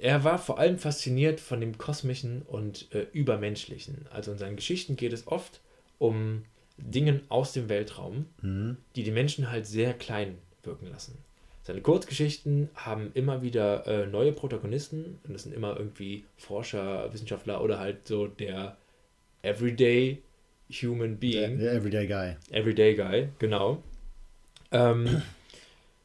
[0.00, 4.06] er war vor allem fasziniert von dem Kosmischen und äh, Übermenschlichen.
[4.10, 5.60] Also in seinen Geschichten geht es oft
[5.98, 6.44] um
[6.76, 8.76] Dingen aus dem Weltraum, mhm.
[8.96, 11.18] die die Menschen halt sehr klein wirken lassen.
[11.64, 17.62] Seine Kurzgeschichten haben immer wieder äh, neue Protagonisten und das sind immer irgendwie Forscher, Wissenschaftler
[17.62, 18.76] oder halt so der
[19.40, 20.22] Everyday
[20.70, 21.58] Human Being.
[21.58, 22.36] Der, Everyday Guy.
[22.50, 23.82] Everyday Guy, genau.
[24.72, 25.22] Ähm,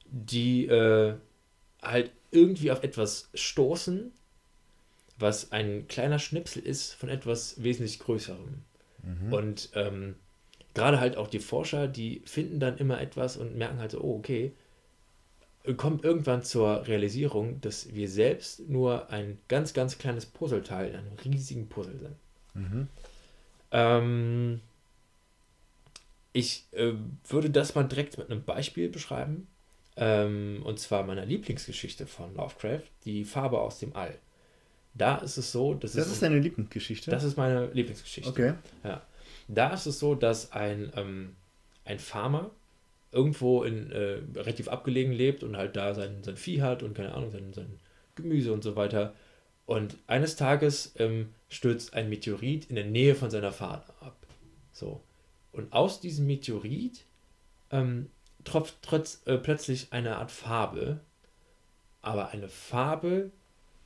[0.06, 1.16] die äh,
[1.82, 4.14] halt irgendwie auf etwas stoßen,
[5.18, 8.64] was ein kleiner Schnipsel ist von etwas wesentlich Größerem.
[9.04, 9.34] Mhm.
[9.34, 10.16] Und ähm,
[10.74, 14.16] gerade halt auch die Forscher, die finden dann immer etwas und merken halt so, oh,
[14.20, 14.54] okay,
[15.78, 21.18] kommt irgendwann zur Realisierung, dass wir selbst nur ein ganz, ganz kleines Puzzleteil in einem
[21.24, 22.16] riesigen Puzzle sind.
[22.54, 22.88] Mhm.
[23.72, 24.62] Ähm,
[26.34, 26.94] ich äh,
[27.28, 29.48] würde das mal direkt mit einem Beispiel beschreiben.
[29.98, 34.18] Ähm, und zwar meiner Lieblingsgeschichte von Lovecraft, die Farbe aus dem All.
[34.94, 37.12] Da ist es so, dass das ist deine Lieblingsgeschichte.
[37.12, 38.30] Das ist meine Lieblingsgeschichte.
[38.30, 38.54] Okay.
[38.84, 39.02] Ja.
[39.48, 41.36] Da ist es so, dass ein, ähm,
[41.86, 42.52] ein Farmer
[43.12, 47.14] irgendwo in äh, relativ abgelegen lebt und halt da sein, sein Vieh hat und keine
[47.14, 47.80] Ahnung, sein, sein
[48.16, 49.14] Gemüse und so weiter.
[49.66, 54.16] Und eines Tages ähm, stürzt ein Meteorit in der Nähe von seiner Farm ab.
[54.72, 55.02] So.
[55.52, 57.06] Und aus diesem Meteorit
[57.72, 58.10] ähm,
[58.44, 61.00] tropft trotz, äh, plötzlich eine Art Farbe,
[62.02, 63.32] aber eine Farbe,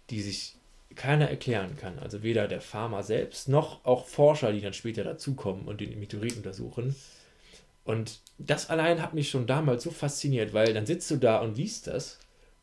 [0.09, 0.55] die sich
[0.95, 1.99] keiner erklären kann.
[1.99, 6.37] Also weder der Farmer selbst noch auch Forscher, die dann später dazukommen und den Meteorit
[6.37, 6.95] untersuchen.
[7.85, 11.57] Und das allein hat mich schon damals so fasziniert, weil dann sitzt du da und
[11.57, 12.19] liest das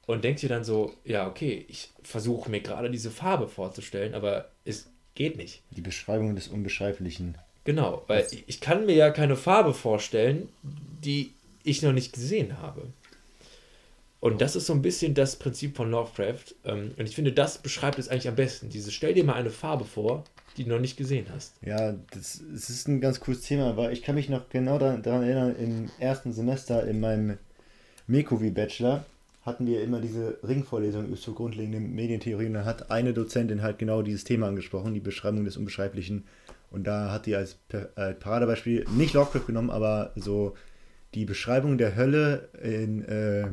[0.06, 4.50] und denkst dir dann so, ja, okay, ich versuche mir gerade diese Farbe vorzustellen, aber
[4.64, 5.62] es geht nicht.
[5.70, 7.37] Die Beschreibung des Unbeschreiblichen.
[7.64, 12.59] Genau, weil das ich kann mir ja keine Farbe vorstellen, die ich noch nicht gesehen
[12.59, 12.88] habe.
[14.20, 16.54] Und das ist so ein bisschen das Prinzip von Lovecraft.
[16.64, 18.68] Ähm, und ich finde, das beschreibt es eigentlich am besten.
[18.68, 20.24] Dieses, stell dir mal eine Farbe vor,
[20.61, 21.55] die du noch nicht gesehen hast.
[21.62, 25.03] Ja, das, das ist ein ganz cooles Thema, weil ich kann mich noch genau daran,
[25.03, 27.38] daran erinnern, im ersten Semester in meinem
[28.07, 29.07] Mekovi-Bachelor
[29.40, 34.03] hatten wir immer diese Ringvorlesung zur grundlegenden Medientheorie und da hat eine Dozentin halt genau
[34.03, 36.25] dieses Thema angesprochen, die Beschreibung des Unbeschreiblichen.
[36.70, 37.57] Und da hat die als
[38.20, 40.55] Paradebeispiel nicht Lovecraft genommen, aber so
[41.14, 43.49] die Beschreibung der Hölle in äh,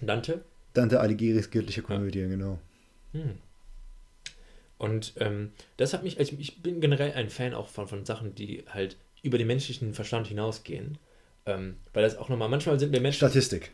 [0.00, 0.42] Dante?
[0.72, 2.28] Dante Alighieri's göttliche Komödie, ja.
[2.28, 2.60] genau.
[3.12, 3.32] Hm.
[4.78, 8.34] Und ähm, das hat mich, also ich bin generell ein Fan auch von, von Sachen,
[8.34, 10.98] die halt über den menschlichen Verstand hinausgehen.
[11.46, 13.18] Ähm, weil das auch nochmal, manchmal sind wir Menschen.
[13.18, 13.72] Statistik.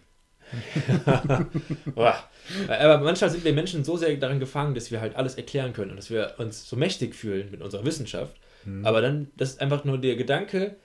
[1.96, 5.90] Aber manchmal sind wir Menschen so sehr darin gefangen, dass wir halt alles erklären können
[5.90, 8.36] und dass wir uns so mächtig fühlen mit unserer Wissenschaft.
[8.64, 8.84] Mhm.
[8.86, 10.76] Aber dann, das ist einfach nur der Gedanke,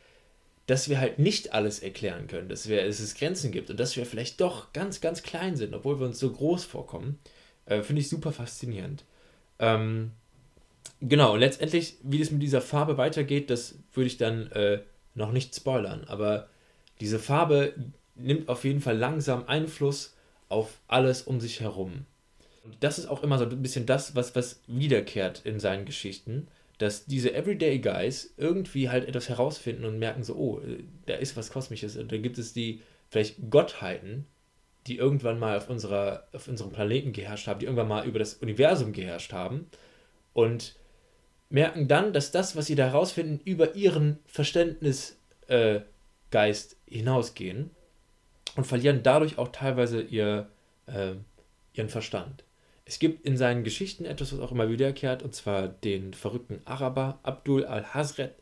[0.65, 3.95] dass wir halt nicht alles erklären können, dass, wir, dass es Grenzen gibt und dass
[3.95, 7.19] wir vielleicht doch ganz, ganz klein sind, obwohl wir uns so groß vorkommen,
[7.65, 9.03] äh, finde ich super faszinierend.
[9.59, 10.11] Ähm,
[11.01, 14.81] genau, und letztendlich, wie das mit dieser Farbe weitergeht, das würde ich dann äh,
[15.15, 16.47] noch nicht spoilern, aber
[17.01, 17.73] diese Farbe
[18.15, 20.15] nimmt auf jeden Fall langsam Einfluss
[20.49, 22.05] auf alles um sich herum.
[22.63, 26.47] Und das ist auch immer so ein bisschen das, was, was wiederkehrt in seinen Geschichten,
[26.77, 30.61] dass diese Everyday Guys irgendwie halt etwas herausfinden und merken so, oh,
[31.05, 31.97] da ist was Kosmisches.
[31.97, 34.25] Und da gibt es die vielleicht Gottheiten,
[34.89, 38.33] die irgendwann mal auf, unserer, auf unserem Planeten geherrscht haben, die irgendwann mal über das
[38.35, 39.67] Universum geherrscht haben
[40.33, 40.75] und
[41.49, 45.17] merken dann, dass das, was sie da herausfinden, über ihren Verständnisgeist
[46.31, 47.69] äh, hinausgehen
[48.55, 50.49] und verlieren dadurch auch teilweise ihr,
[50.87, 51.13] äh,
[51.73, 52.43] ihren Verstand.
[52.85, 57.19] Es gibt in seinen Geschichten etwas, was auch immer wiederkehrt, und zwar den verrückten Araber
[57.21, 58.33] Abdul al-Hazret,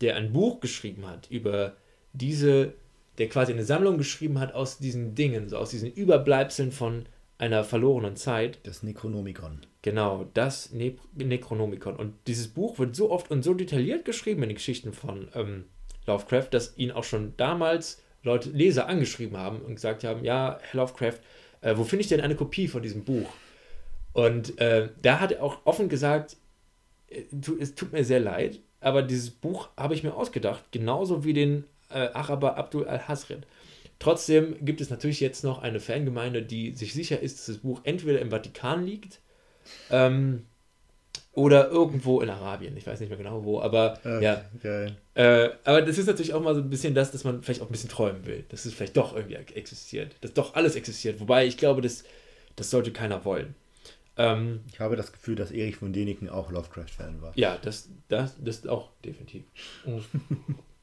[0.00, 1.76] der ein Buch geschrieben hat über
[2.12, 2.74] diese,
[3.18, 7.06] der quasi eine Sammlung geschrieben hat aus diesen Dingen, so aus diesen Überbleibseln von
[7.38, 8.60] einer verlorenen Zeit.
[8.64, 9.60] Das Necronomicon.
[9.82, 11.96] Genau, das ne Necronomicon.
[11.96, 15.64] Und dieses Buch wird so oft und so detailliert geschrieben in den Geschichten von ähm,
[16.06, 20.80] Lovecraft, dass ihn auch schon damals Leute, Leser angeschrieben haben und gesagt haben, ja, Herr
[20.80, 21.20] Lovecraft,
[21.60, 23.28] äh, wo finde ich denn eine Kopie von diesem Buch?
[24.12, 26.36] Und äh, da hat er auch offen gesagt,
[27.08, 27.22] äh,
[27.60, 31.64] es tut mir sehr leid, aber dieses Buch habe ich mir ausgedacht, genauso wie den
[31.94, 33.46] äh, Araber Abdul al-Hasred.
[33.98, 37.80] Trotzdem gibt es natürlich jetzt noch eine Fangemeinde, die sich sicher ist, dass das Buch
[37.84, 39.20] entweder im Vatikan liegt
[39.90, 40.46] ähm,
[41.32, 42.76] oder irgendwo in Arabien.
[42.76, 44.44] Ich weiß nicht mehr genau wo, aber okay, ja.
[44.62, 44.96] Geil.
[45.14, 47.66] Äh, aber das ist natürlich auch mal so ein bisschen das, dass man vielleicht auch
[47.66, 51.20] ein bisschen träumen will, dass es vielleicht doch irgendwie existiert, dass doch alles existiert.
[51.20, 52.04] Wobei ich glaube, das,
[52.56, 53.54] das sollte keiner wollen.
[54.16, 57.32] Ähm, ich habe das Gefühl, dass Erich von Däniken auch Lovecraft-Fan war.
[57.36, 59.44] Ja, das, das, das auch definitiv.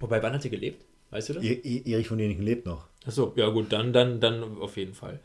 [0.00, 0.84] Wobei, wann hat er gelebt?
[1.10, 1.44] Weißt du das?
[1.44, 2.86] E e Erich von Däniken lebt noch.
[3.04, 5.20] Achso, ja gut, dann, dann, dann auf jeden Fall.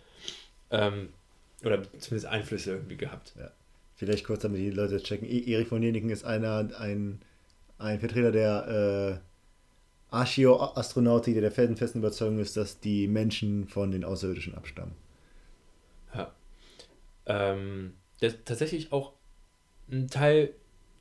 [0.71, 1.09] Ähm,
[1.63, 3.33] oder zumindest Einflüsse irgendwie gehabt.
[3.37, 3.51] Ja.
[3.95, 5.27] Vielleicht kurz, damit die Leute checken.
[5.27, 7.21] E Erich von Däniken ist einer, ein,
[7.77, 9.21] ein Vertreter der
[10.11, 14.95] äh, Archäoastronautik, der der felsenfesten Überzeugung ist, dass die Menschen von den Außerirdischen abstammen.
[16.13, 16.33] Ja.
[17.25, 19.13] Ähm, der tatsächlich auch
[19.91, 20.53] ein Teil,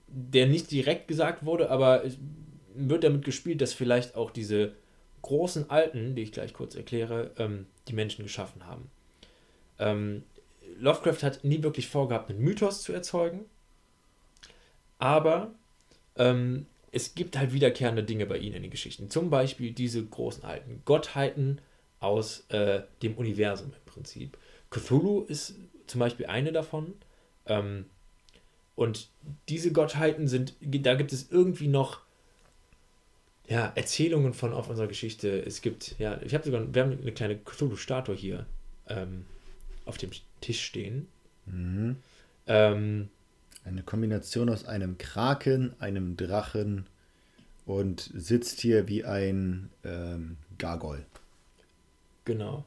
[0.09, 2.19] der nicht direkt gesagt wurde, aber es
[2.75, 4.75] wird damit gespielt, dass vielleicht auch diese
[5.23, 8.91] großen Alten, die ich gleich kurz erkläre, ähm, die Menschen geschaffen haben.
[9.79, 10.25] Ähm,
[10.79, 13.45] Lovecraft hat nie wirklich vorgehabt, einen Mythos zu erzeugen,
[14.99, 15.53] aber
[16.17, 19.11] ähm, es gibt halt wiederkehrende Dinge bei ihnen in den Geschichten.
[19.11, 21.61] Zum Beispiel diese großen alten Gottheiten
[22.01, 24.39] aus äh, dem Universum im Prinzip.
[24.71, 25.55] Cthulhu ist
[25.87, 26.95] zum Beispiel eine davon.
[27.47, 27.87] Ähm,
[28.77, 29.09] und
[29.49, 32.01] diese Gottheiten sind, da gibt es irgendwie noch
[33.47, 35.45] ja, Erzählungen von auf unserer Geschichte.
[35.45, 38.47] Es gibt, ja, ich habe sogar, wir haben eine kleine Cthulhu-Statue hier
[38.89, 39.27] ähm,
[39.85, 41.09] auf dem Tisch stehen.
[41.47, 41.97] Mhm.
[42.47, 43.09] Ähm,
[43.65, 46.87] eine Kombination aus einem Kraken, einem Drachen
[47.67, 51.07] und sitzt hier wie ein ähm, Gargoyle.
[52.25, 52.65] Genau.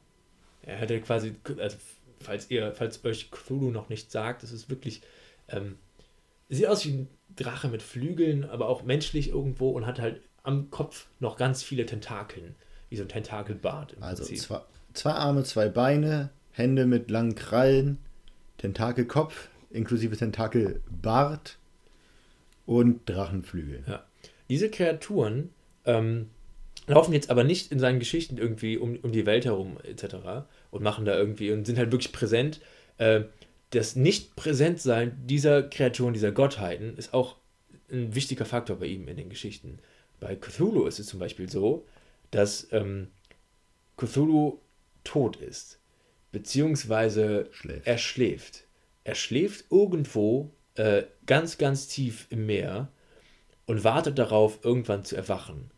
[0.64, 1.78] Er hätte quasi, also
[2.20, 5.02] falls ihr, falls euch Cthulhu noch nicht sagt, es ist wirklich,
[5.48, 5.78] ähm,
[6.50, 10.72] sieht aus wie ein Drache mit Flügeln, aber auch menschlich irgendwo und hat halt am
[10.72, 12.56] Kopf noch ganz viele Tentakeln,
[12.90, 13.98] wie so ein Tentakelbart.
[14.00, 14.62] also zwei,
[14.94, 17.98] zwei Arme, zwei Beine, Hände mit langen Krallen,
[18.58, 21.58] Tentakelkopf, inklusive Tentakelbart
[22.66, 23.84] und Drachenflügel.
[23.88, 24.06] Ja.
[24.50, 25.50] Diese Kreaturen
[25.86, 26.30] ähm,
[26.88, 30.16] laufen jetzt aber nicht in seinen Geschichten irgendwie um, um die Welt herum etc.
[30.72, 32.62] und machen da irgendwie und sind halt wirklich präsent.
[32.98, 33.24] Äh,
[33.72, 37.36] das Nicht-Präsentsein dieser Kreaturen, dieser Gottheiten ist auch
[37.92, 39.80] ein wichtiger Faktor bei ihm in den Geschichten.
[40.20, 41.86] Bei Cthulhu ist es zum Beispiel so,
[42.32, 43.08] dass ähm,
[43.98, 44.60] Cthulhu
[45.04, 45.80] tot ist.
[46.32, 47.88] Beziehungsweise schläft.
[47.88, 48.64] er schläft.
[49.04, 52.90] Er schläft irgendwo äh, ganz, ganz tief im Meer
[53.66, 55.72] und wartet darauf, irgendwann zu erwachen.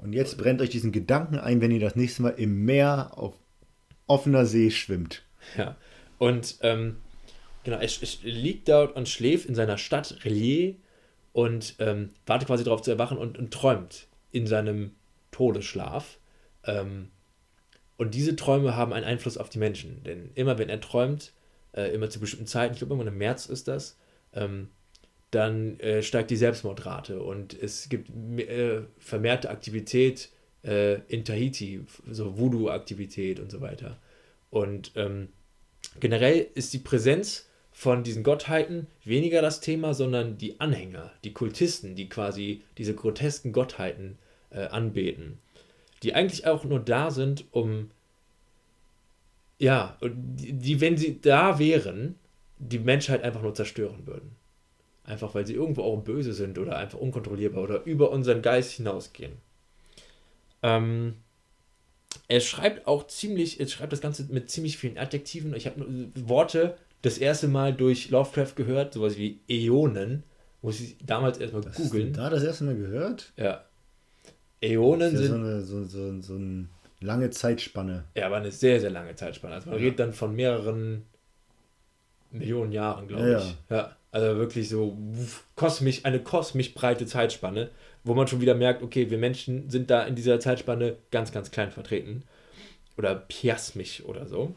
[0.00, 3.34] Und jetzt brennt euch diesen Gedanken ein, wenn ihr das nächste Mal im Meer auf
[4.06, 5.22] offener See schwimmt.
[5.56, 5.76] Ja.
[6.18, 6.96] Und ähm,
[7.64, 10.74] genau, er, er, liegt dort und schläft in seiner Stadt Relier
[11.32, 14.92] und ähm, wartet quasi darauf zu erwachen und, und, träumt in seinem
[15.30, 16.18] Todesschlaf.
[16.64, 17.10] Ähm,
[17.96, 20.02] und diese Träume haben einen Einfluss auf die Menschen.
[20.04, 21.32] Denn immer wenn er träumt,
[21.72, 23.96] äh, immer zu bestimmten Zeiten, ich glaube immer im März ist das,
[24.32, 24.68] ähm,
[25.30, 30.30] dann äh, steigt die Selbstmordrate und es gibt äh, vermehrte Aktivität
[30.64, 33.98] äh, in Tahiti, so Voodoo-Aktivität und so weiter.
[34.50, 35.28] Und ähm,
[36.00, 41.94] generell ist die Präsenz von diesen Gottheiten weniger das Thema, sondern die Anhänger, die Kultisten,
[41.94, 44.18] die quasi diese grotesken Gottheiten
[44.50, 45.38] äh, anbeten,
[46.02, 47.90] die eigentlich auch nur da sind, um
[49.58, 52.16] ja, die, die, wenn sie da wären,
[52.58, 54.32] die Menschheit einfach nur zerstören würden.
[55.04, 59.32] Einfach weil sie irgendwo auch böse sind oder einfach unkontrollierbar oder über unseren Geist hinausgehen.
[60.62, 61.16] Ähm,
[62.28, 65.54] er schreibt auch ziemlich, er schreibt das Ganze mit ziemlich vielen Adjektiven.
[65.54, 70.24] Ich habe Worte das erste Mal durch Lovecraft gehört, sowas wie Äonen.
[70.62, 72.12] Muss ich damals erstmal googeln.
[72.12, 73.32] Da das erste Mal gehört?
[73.36, 73.64] Ja.
[74.60, 75.28] Äonen sind.
[75.28, 76.68] So eine, so, so, so eine
[77.00, 78.04] lange Zeitspanne.
[78.14, 79.54] Ja, aber eine sehr, sehr lange Zeitspanne.
[79.54, 79.84] Also man ja.
[79.84, 81.04] redet dann von mehreren
[82.30, 83.56] Millionen Jahren, glaube ja, ich.
[83.70, 83.76] Ja.
[83.76, 83.96] ja.
[84.12, 84.98] Also wirklich so
[85.54, 87.70] kosmisch, eine kosmisch breite Zeitspanne,
[88.02, 91.50] wo man schon wieder merkt, okay, wir Menschen sind da in dieser Zeitspanne ganz, ganz
[91.50, 92.24] klein vertreten.
[92.98, 94.54] Oder piasmisch oder so.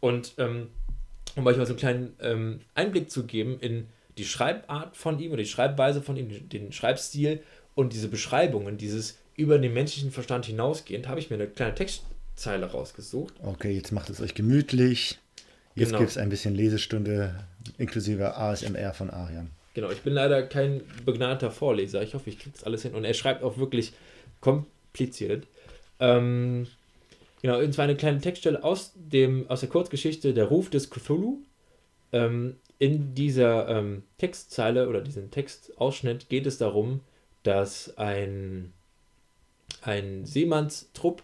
[0.00, 0.68] Und ähm,
[1.36, 3.86] um euch mal so einen kleinen ähm, Einblick zu geben in
[4.18, 7.42] die Schreibart von ihm oder die Schreibweise von ihm, den Schreibstil
[7.74, 12.66] und diese Beschreibungen, dieses über den menschlichen Verstand hinausgehend, habe ich mir eine kleine Textzeile
[12.66, 13.34] rausgesucht.
[13.42, 15.18] Okay, jetzt macht es euch gemütlich.
[15.74, 16.00] Jetzt genau.
[16.00, 17.34] gibt es ein bisschen Lesestunde
[17.78, 19.50] inklusive ASMR von Arian.
[19.74, 22.02] Genau, ich bin leider kein begnadeter Vorleser.
[22.02, 22.94] Ich hoffe, ich kriege das alles hin.
[22.94, 23.94] Und er schreibt auch wirklich
[24.42, 25.46] kompliziert.
[25.98, 26.66] Ähm,
[27.42, 31.38] genau, und zwar eine kleine Textstelle aus, dem, aus der Kurzgeschichte Der Ruf des Cthulhu.
[32.12, 37.00] Ähm, in dieser ähm, Textzeile oder diesem Textausschnitt geht es darum,
[37.42, 38.72] dass ein,
[39.82, 41.22] ein Seemannstrupp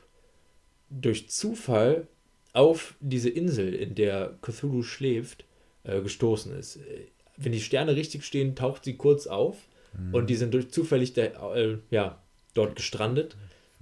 [0.90, 2.06] durch Zufall
[2.52, 5.44] auf diese Insel, in der Cthulhu schläft,
[5.84, 6.78] äh, gestoßen ist.
[7.36, 9.56] Wenn die Sterne richtig stehen, taucht sie kurz auf
[9.98, 10.14] mhm.
[10.14, 12.20] und die sind durch zufällig der, äh, ja,
[12.54, 13.36] dort gestrandet.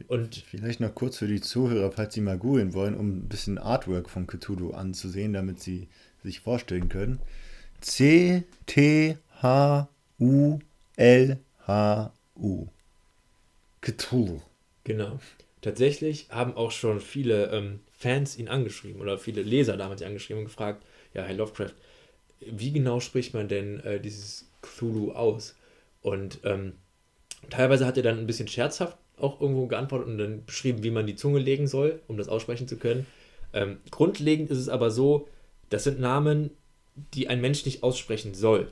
[0.08, 3.58] Und Vielleicht noch kurz für die Zuhörer, falls sie mal googeln wollen, um ein bisschen
[3.58, 5.88] Artwork von Cthulhu anzusehen, damit sie
[6.22, 7.18] sich vorstellen können.
[7.80, 9.18] C-T-H-U-L-H-U.
[13.80, 14.40] Cthulhu.
[14.84, 15.18] Genau.
[15.62, 20.46] Tatsächlich haben auch schon viele ähm, Fans ihn angeschrieben oder viele Leser damals angeschrieben und
[20.46, 21.72] gefragt, ja, Herr Lovecraft,
[22.40, 25.56] wie genau spricht man denn äh, dieses Cthulhu aus?
[26.02, 26.74] Und ähm,
[27.48, 31.06] teilweise hat er dann ein bisschen scherzhaft auch irgendwo geantwortet und dann beschrieben, wie man
[31.06, 33.06] die Zunge legen soll, um das aussprechen zu können.
[33.52, 35.28] Ähm, grundlegend ist es aber so,
[35.70, 36.50] das sind Namen,
[37.14, 38.70] die ein Mensch nicht aussprechen soll.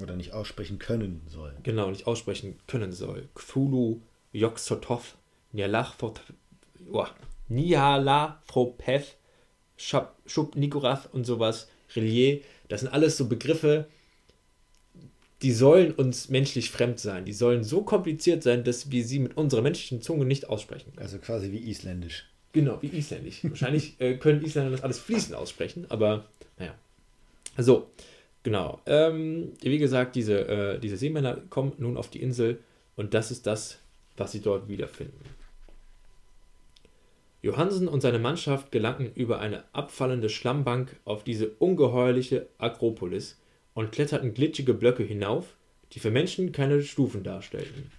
[0.00, 1.52] Oder nicht aussprechen können soll.
[1.62, 3.28] Genau, nicht aussprechen können soll.
[3.34, 4.00] Cthulhu,
[4.32, 5.16] Yog-Sothoth,
[5.52, 5.94] Nyalach,
[7.48, 9.16] Nihala, Fropeth,
[9.76, 13.86] Shub Nikorath und sowas, Relier, das sind alles so Begriffe,
[15.42, 17.24] die sollen uns menschlich fremd sein.
[17.24, 21.04] Die sollen so kompliziert sein, dass wir sie mit unserer menschlichen Zunge nicht aussprechen können.
[21.04, 22.28] Also quasi wie Isländisch.
[22.52, 23.40] Genau, wie Isländisch.
[23.44, 26.24] Wahrscheinlich äh, können Isländer das alles fließend aussprechen, aber
[26.58, 26.74] naja.
[27.56, 27.90] So,
[28.42, 28.80] genau.
[28.86, 32.58] Ähm, wie gesagt, diese, äh, diese Seemänner kommen nun auf die Insel
[32.96, 33.78] und das ist das,
[34.16, 35.24] was sie dort wiederfinden.
[37.42, 43.38] Johansen und seine Mannschaft gelangten über eine abfallende Schlammbank auf diese ungeheuerliche Akropolis
[43.78, 45.56] und kletterten glitschige Blöcke hinauf,
[45.92, 47.92] die für Menschen keine Stufen darstellten.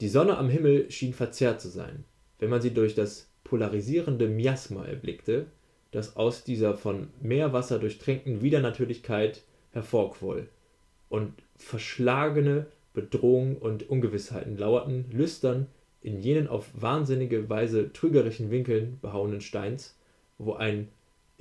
[0.00, 2.04] Die Sonne am Himmel schien verzerrt zu sein,
[2.38, 5.44] wenn man sie durch das polarisierende Miasma erblickte,
[5.90, 10.48] das aus dieser von Meerwasser durchtränkten Widernatürlichkeit hervorquoll,
[11.10, 15.66] und verschlagene Bedrohungen und Ungewissheiten lauerten lüstern
[16.00, 19.98] in jenen auf wahnsinnige Weise trügerischen Winkeln behauenen Steins,
[20.38, 20.88] wo ein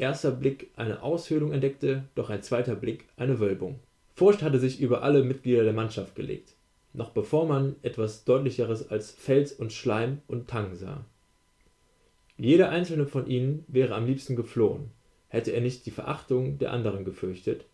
[0.01, 3.79] erster Blick eine Aushöhlung entdeckte, doch ein zweiter Blick eine Wölbung.
[4.15, 6.55] Furcht hatte sich über alle Mitglieder der Mannschaft gelegt,
[6.93, 11.05] noch bevor man etwas deutlicheres als Fels und Schleim und Tang sah.
[12.37, 14.89] Jeder einzelne von ihnen wäre am liebsten geflohen,
[15.29, 17.65] hätte er nicht die Verachtung der anderen gefürchtet,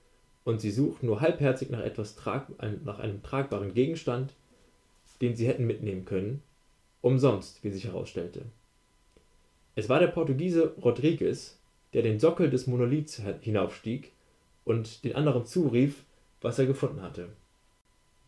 [0.43, 2.47] und sie suchten nur halbherzig nach etwas trag,
[2.85, 4.33] nach einem tragbaren Gegenstand,
[5.21, 6.41] den sie hätten mitnehmen können,
[7.01, 8.41] Umsonst, wie sich herausstellte.
[9.75, 11.59] Es war der Portugiese Rodrigues,
[11.93, 14.13] der den Sockel des Monoliths hinaufstieg
[14.65, 16.03] und den anderen zurief,
[16.41, 17.29] was er gefunden hatte.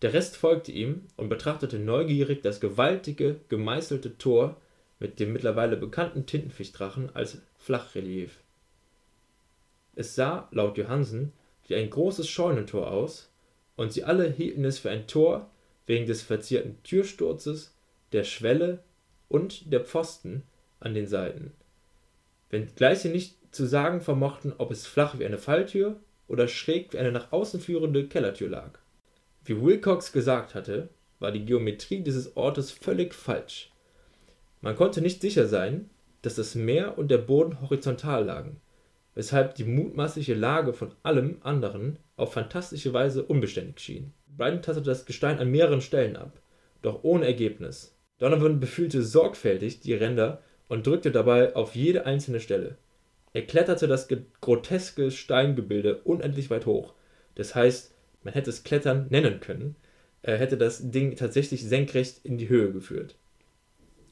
[0.01, 4.55] Der Rest folgte ihm und betrachtete neugierig das gewaltige, gemeißelte Tor
[4.99, 8.39] mit dem mittlerweile bekannten Tintenfischdrachen als Flachrelief.
[9.95, 11.33] Es sah, laut Johansen,
[11.67, 13.31] wie ein großes Scheunentor aus,
[13.75, 15.49] und sie alle hielten es für ein Tor
[15.85, 17.75] wegen des verzierten Türsturzes,
[18.11, 18.83] der Schwelle
[19.27, 20.43] und der Pfosten
[20.79, 21.51] an den Seiten,
[22.49, 26.97] wenngleich sie nicht zu sagen vermochten, ob es flach wie eine Falltür oder schräg wie
[26.97, 28.79] eine nach außen führende Kellertür lag.
[29.43, 33.71] Wie Wilcox gesagt hatte, war die Geometrie dieses Ortes völlig falsch.
[34.61, 35.89] Man konnte nicht sicher sein,
[36.21, 38.61] dass das Meer und der Boden horizontal lagen,
[39.15, 44.13] weshalb die mutmaßliche Lage von allem anderen auf fantastische Weise unbeständig schien.
[44.27, 46.41] Brydon tastete das Gestein an mehreren Stellen ab,
[46.81, 47.95] doch ohne Ergebnis.
[48.19, 52.77] Donovan befühlte sorgfältig die Ränder und drückte dabei auf jede einzelne Stelle.
[53.33, 54.07] Er kletterte das
[54.41, 56.93] groteske Steingebilde unendlich weit hoch.
[57.35, 59.75] Das heißt, man hätte es Klettern nennen können,
[60.21, 63.15] er hätte das Ding tatsächlich senkrecht in die Höhe geführt.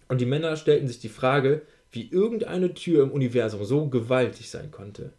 [0.08, 4.72] Und die Männer stellten sich die Frage, wie irgendeine Tür im Universum so gewaltig sein
[4.72, 5.12] konnte.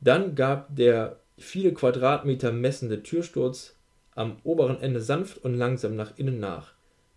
[0.00, 3.76] Dann gab der viele Quadratmeter messende Türsturz
[4.14, 6.72] am oberen Ende sanft und langsam nach innen nach,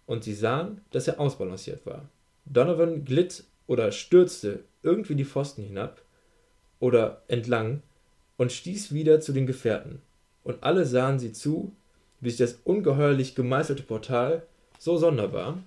[0.05, 2.09] und sie sahen, dass er ausbalanciert war.
[2.45, 6.01] Donovan glitt oder stürzte irgendwie die Pfosten hinab
[6.83, 7.81] oder entlang
[8.35, 10.01] und stieß wieder zu den Gefährten,
[10.43, 11.73] und alle sahen sie zu,
[12.19, 14.45] wie sich das ungeheuerlich gemeißelte Portal
[14.79, 15.63] so sonderbar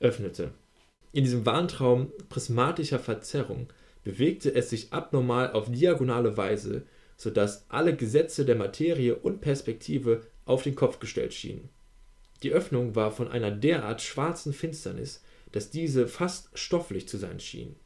[0.00, 0.50] öffnete.
[1.12, 3.68] In diesem Warntraum prismatischer Verzerrung
[4.02, 6.82] bewegte es sich abnormal auf diagonale Weise,
[7.16, 11.70] so dass alle Gesetze der Materie und Perspektive auf den Kopf gestellt schienen.
[12.42, 17.76] Die Öffnung war von einer derart schwarzen Finsternis, dass diese fast stofflich zu sein schien.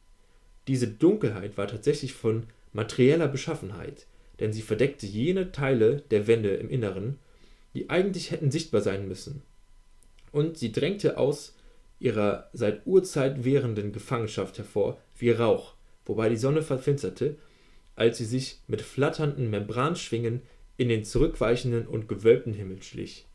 [0.69, 4.05] Diese Dunkelheit war tatsächlich von materieller Beschaffenheit,
[4.39, 7.17] denn sie verdeckte jene Teile der Wände im Inneren,
[7.73, 9.41] die eigentlich hätten sichtbar sein müssen.
[10.31, 11.55] Und sie drängte aus
[11.99, 15.73] ihrer seit Urzeit währenden Gefangenschaft hervor wie Rauch,
[16.05, 17.37] wobei die Sonne verfinsterte,
[17.95, 20.43] als sie sich mit flatternden Membranschwingen
[20.77, 23.25] in den zurückweichenden und gewölbten Himmel schlich.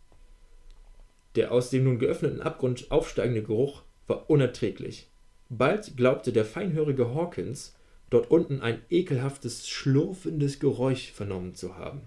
[1.34, 5.08] Der aus dem nun geöffneten Abgrund aufsteigende Geruch war unerträglich.
[5.48, 7.74] Bald glaubte der feinhörige Hawkins,
[8.11, 12.02] dort unten ein ekelhaftes, schlurfendes Geräusch vernommen zu haben.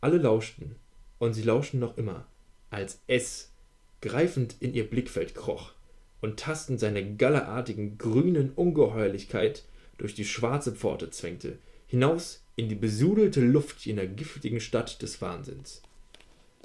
[0.00, 0.76] Alle lauschten,
[1.18, 2.26] und sie lauschten noch immer,
[2.70, 3.52] als es
[4.00, 5.72] greifend in ihr Blickfeld kroch
[6.20, 9.64] und tastend seine gallerartigen grünen Ungeheuerlichkeit
[9.98, 15.82] durch die schwarze Pforte zwängte, hinaus in die besudelte Luft jener giftigen Stadt des Wahnsinns.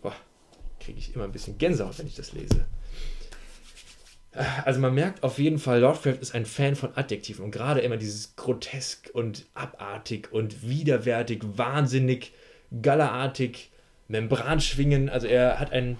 [0.02, 0.16] Boah,
[0.80, 2.66] kriege ich immer ein bisschen Gänsehaut, wenn ich das lese.
[4.34, 7.98] Also man merkt auf jeden Fall, Lovecraft ist ein Fan von Adjektiven und gerade immer
[7.98, 12.34] dieses grotesk und abartig und widerwärtig, wahnsinnig,
[12.82, 13.72] gallerartig,
[14.08, 15.10] Membranschwingen.
[15.10, 15.98] Also er hat einen,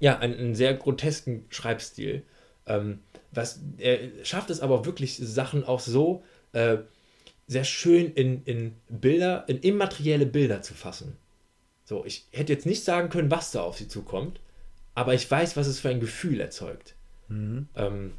[0.00, 2.24] ja, einen, einen sehr grotesken Schreibstil.
[2.66, 2.98] Ähm,
[3.30, 6.78] was, er schafft es aber wirklich, Sachen auch so äh,
[7.46, 11.16] sehr schön in, in Bilder, in immaterielle Bilder zu fassen.
[11.84, 14.40] So, ich hätte jetzt nicht sagen können, was da auf sie zukommt,
[14.96, 16.95] aber ich weiß, was es für ein Gefühl erzeugt.
[17.28, 17.68] Mhm.
[17.74, 18.12] Ähm,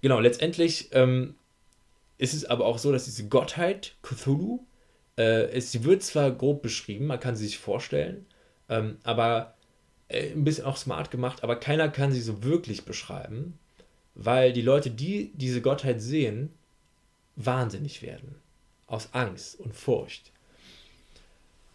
[0.00, 1.34] genau, letztendlich ähm,
[2.18, 4.64] ist es aber auch so, dass diese Gottheit, Cthulhu,
[5.16, 8.26] äh, es, sie wird zwar grob beschrieben, man kann sie sich vorstellen,
[8.68, 9.54] ähm, aber
[10.08, 13.58] äh, ein bisschen auch smart gemacht, aber keiner kann sie so wirklich beschreiben,
[14.14, 16.50] weil die Leute, die diese Gottheit sehen,
[17.36, 18.34] wahnsinnig werden.
[18.86, 20.32] Aus Angst und Furcht.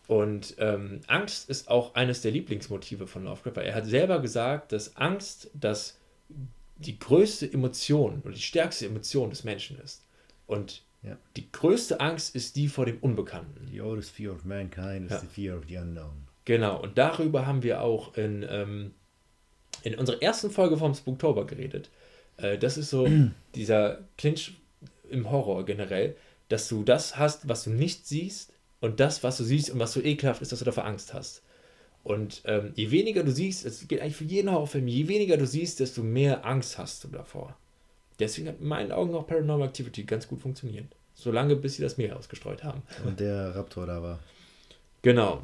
[0.07, 4.97] Und ähm, Angst ist auch eines der Lieblingsmotive von Lovecraft, er hat selber gesagt, dass
[4.97, 5.97] Angst das
[6.77, 10.03] die größte Emotion oder die stärkste Emotion des Menschen ist.
[10.47, 11.17] Und ja.
[11.35, 13.67] die größte Angst ist die vor dem Unbekannten.
[13.71, 15.19] The oldest fear of mankind is ja.
[15.19, 16.27] the fear of the unknown.
[16.45, 18.91] Genau, und darüber haben wir auch in, ähm,
[19.83, 21.89] in unserer ersten Folge vom Spooktober geredet.
[22.37, 23.07] Äh, das ist so
[23.55, 24.53] dieser Clinch
[25.09, 26.15] im Horror generell,
[26.49, 28.51] dass du das hast, was du nicht siehst
[28.81, 31.41] und das, was du siehst und was so ekelhaft ist, dass du dafür Angst hast.
[32.03, 35.47] Und ähm, je weniger du siehst, es geht eigentlich für jeden Horrorfilm, je weniger du
[35.47, 37.57] siehst, desto mehr Angst hast du davor.
[38.19, 40.85] Deswegen hat in meinen Augen auch Paranormal Activity ganz gut funktioniert.
[41.15, 42.81] Solange bis sie das Meer ausgestreut haben.
[43.05, 44.19] Und der Raptor da war.
[45.01, 45.43] Genau.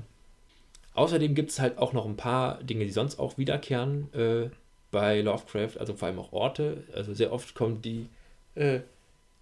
[0.94, 4.50] Außerdem gibt es halt auch noch ein paar Dinge, die sonst auch wiederkehren äh,
[4.92, 6.84] bei Lovecraft, also vor allem auch Orte.
[6.94, 8.08] Also sehr oft kommt die
[8.56, 8.82] äh,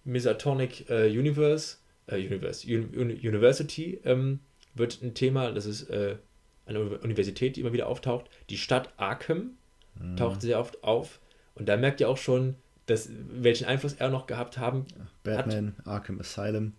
[0.04, 4.40] Misatonic äh, Universe, äh, Universe Un University ähm,
[4.74, 5.90] wird ein Thema, das ist
[6.68, 8.26] eine Universität, die immer wieder auftaucht.
[8.50, 9.50] Die Stadt Arkham
[10.00, 10.16] mhm.
[10.16, 11.20] taucht sehr oft auf.
[11.54, 12.56] Und da merkt ihr auch schon,
[12.86, 14.86] das, welchen Einfluss er noch gehabt haben.
[15.22, 15.86] Batman, hat.
[15.86, 16.72] Arkham Asylum.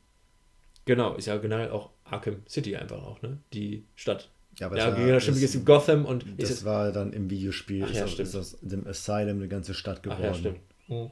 [0.85, 3.37] Genau, ist ja generell auch Arkham City einfach auch, ne?
[3.53, 4.29] Die Stadt.
[4.57, 6.25] Ja, aber ja, war, stimmt, das, Gotham und.
[6.37, 10.01] Das war dann im Videospiel, Ach, ja, ist, ist, aus dem Asylum eine ganze Stadt
[10.01, 10.21] geworden.
[10.21, 10.59] Ach, ja, stimmt.
[10.87, 11.11] Mhm.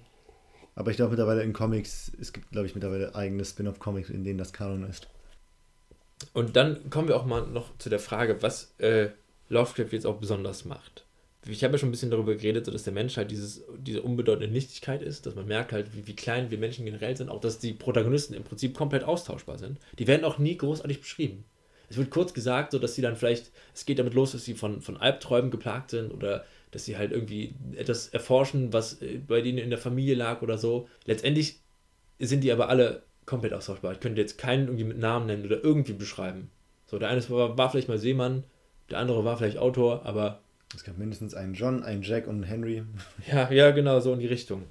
[0.76, 4.38] Aber ich glaube mittlerweile in Comics, es gibt, glaube ich, mittlerweile eigene Spin-off-Comics, in denen
[4.38, 5.08] das Kanon ist.
[6.34, 9.10] Und dann kommen wir auch mal noch zu der Frage, was äh,
[9.50, 11.06] Lovecraft jetzt auch besonders macht.
[11.48, 14.02] Ich habe ja schon ein bisschen darüber geredet, so dass der Mensch halt dieses, diese
[14.02, 17.40] unbedeutende Nichtigkeit ist, dass man merkt halt, wie, wie klein wir Menschen generell sind, auch
[17.40, 19.80] dass die Protagonisten im Prinzip komplett austauschbar sind.
[19.98, 21.46] Die werden auch nie großartig beschrieben.
[21.90, 24.56] Es wird kurz gesagt, so dass sie dann vielleicht, es geht damit los, dass sie
[24.56, 29.42] von, von Albträumen geplagt sind oder dass sie halt irgendwie etwas erforschen, was äh, bei
[29.42, 30.90] denen in der Familie lag oder so.
[31.06, 31.62] Letztendlich
[32.20, 33.92] sind die aber alle komplett austauschbar.
[33.92, 36.50] Ich könnte jetzt keinen irgendwie mit Namen nennen oder irgendwie beschreiben.
[36.88, 38.44] So, der eine war, war vielleicht mal Seemann,
[38.90, 40.42] der andere war vielleicht Autor, aber.
[40.76, 42.84] Es gab mindestens einen John, einen Jack und einen Henry.
[43.32, 44.64] Ja, ja, genau, so in die Richtung.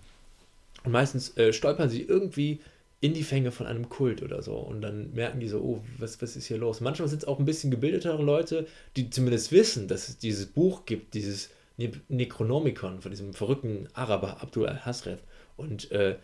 [0.85, 2.61] Und meistens äh, stolpern sie irgendwie
[3.01, 4.55] in die Fänge von einem Kult oder so.
[4.57, 6.81] Und dann merken die so, oh, was, was ist hier los?
[6.81, 10.87] Manchmal sind es auch ein bisschen gebildetere Leute, die zumindest wissen, dass es dieses Buch
[10.87, 15.21] gibt, dieses ne Necronomicon von diesem verrückten Araber Abdul al-Hasref.
[15.57, 16.17] Und äh,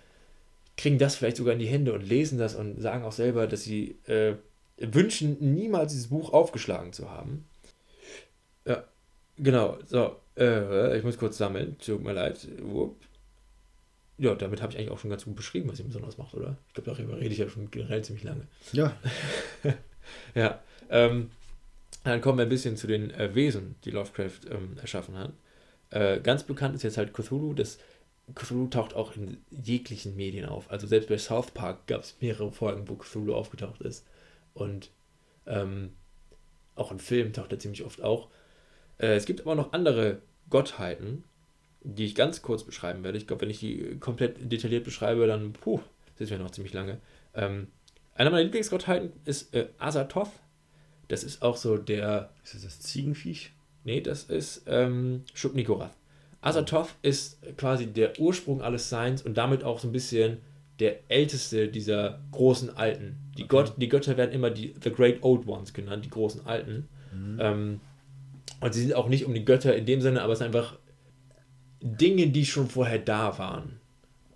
[0.77, 3.65] kriegen das vielleicht sogar in die Hände und lesen das und sagen auch selber, dass
[3.65, 4.35] sie äh,
[4.79, 7.47] wünschen, niemals dieses Buch aufgeschlagen zu haben.
[8.67, 8.85] Ja,
[9.37, 9.79] genau.
[9.87, 11.77] So, äh, ich muss kurz sammeln.
[11.79, 12.49] Tut mir leid.
[12.63, 12.97] Wupp.
[14.19, 16.57] Ja, damit habe ich eigentlich auch schon ganz gut beschrieben, was sie besonders macht, oder?
[16.69, 18.47] Ich glaube, darüber rede ich ja schon generell ziemlich lange.
[18.73, 18.97] Ja.
[20.35, 20.61] ja.
[20.91, 21.31] Ähm,
[22.05, 25.33] dann kommen wir ein bisschen zu den äh, Wesen, die Lovecraft ähm, erschaffen hat.
[25.91, 27.55] Äh, ganz bekannt ist jetzt halt Cthulhu.
[27.55, 27.79] Das
[28.35, 30.71] Cthulhu taucht auch in jeglichen Medien auf.
[30.71, 34.07] Also selbst bei South Park gab es mehrere Folgen, wo Cthulhu aufgetaucht ist.
[34.55, 34.91] Und
[35.47, 35.93] ähm,
[36.75, 38.29] auch im Film taucht er ziemlich oft auch.
[38.99, 41.25] Äh, es gibt aber noch andere Gottheiten,
[41.83, 43.19] die ich ganz kurz beschreiben werde.
[43.19, 45.81] Ich glaube, wenn ich die komplett detailliert beschreibe, dann puh,
[46.19, 47.01] das wäre noch ziemlich lange.
[47.35, 47.69] Ähm,
[48.15, 50.31] einer meiner Lieblingsgottheiten ist äh, Azathoth.
[51.09, 52.31] Das ist auch so der.
[52.45, 53.53] Ist das das Ziegenviech?
[53.85, 55.95] Nee, das ist ähm, Shub-Niggurath.
[56.43, 60.39] Azathoth ist quasi der Ursprung alles Seins und damit auch so ein bisschen
[60.81, 63.17] der älteste dieser großen Alten.
[63.39, 63.49] Die, okay.
[63.49, 66.89] Gott, die Götter werden immer die The Great Old Ones genannt, die großen Alten.
[67.15, 67.39] Mhm.
[67.41, 67.81] Ähm,
[68.61, 70.77] und sie sind auch nicht um die Götter in dem Sinne, aber es sind einfach
[71.81, 73.81] Dinge, die schon vorher da waren.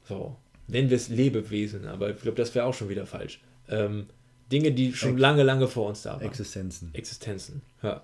[0.04, 0.36] So.
[0.68, 3.40] Nennen wir es Lebewesen, aber ich glaube, das wäre auch schon wieder falsch.
[3.68, 4.06] Ähm,
[4.50, 6.22] Dinge, die schon Ex lange, lange vor uns da waren.
[6.22, 6.94] Existenzen.
[6.94, 8.02] Existenzen, ja.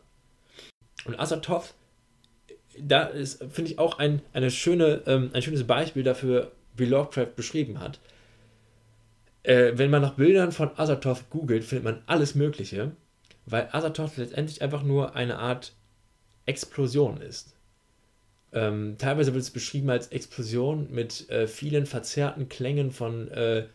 [1.05, 1.74] Und Azathoth,
[2.78, 7.34] da ist, finde ich, auch ein, eine schöne, ähm, ein schönes Beispiel dafür, wie Lovecraft
[7.36, 8.00] beschrieben hat.
[9.42, 12.92] Äh, wenn man nach Bildern von Azathoth googelt, findet man alles Mögliche,
[13.46, 15.72] weil Azathoth letztendlich einfach nur eine Art
[16.46, 17.54] Explosion ist.
[18.52, 23.66] Ähm, teilweise wird es beschrieben als Explosion mit äh, vielen verzerrten Klängen von, äh,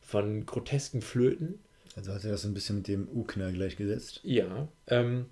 [0.00, 1.58] von grotesken Flöten.
[1.96, 4.20] Also hat er das ein bisschen mit dem U-Knall gleichgesetzt?
[4.22, 4.68] Ja.
[4.88, 5.26] Ähm,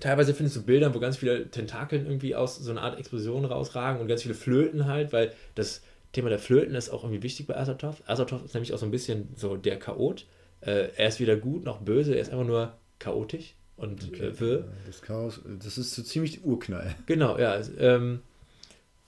[0.00, 4.00] teilweise findest du Bilder, wo ganz viele Tentakeln irgendwie aus so einer Art Explosion rausragen
[4.00, 5.82] und ganz viele Flöten halt, weil das
[6.12, 8.02] Thema der Flöten ist auch irgendwie wichtig bei Azathoth.
[8.06, 10.26] Azathoth ist nämlich auch so ein bisschen so der Chaot.
[10.60, 14.26] Äh, er ist weder gut noch böse, er ist einfach nur chaotisch und okay.
[14.28, 16.94] äh, Das Chaos, das ist so ziemlich Urknall.
[17.06, 17.60] Genau, ja.
[17.78, 18.20] Ähm,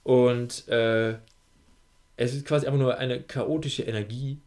[0.03, 1.15] und äh,
[2.17, 4.39] es ist quasi einfach nur eine chaotische Energie.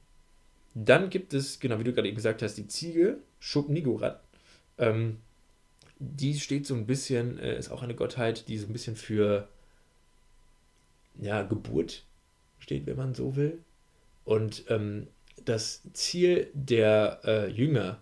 [0.74, 4.20] Dann gibt es, genau wie du gerade eben gesagt hast, die Ziege, Shub Nigorat.
[4.78, 5.18] Ähm,
[5.99, 9.49] die steht so ein bisschen, äh, ist auch eine Gottheit, die so ein bisschen für
[11.20, 12.05] ja, Geburt
[12.59, 13.59] steht, wenn man so will.
[14.24, 15.09] Und ähm,
[15.44, 18.01] das Ziel der äh, Jünger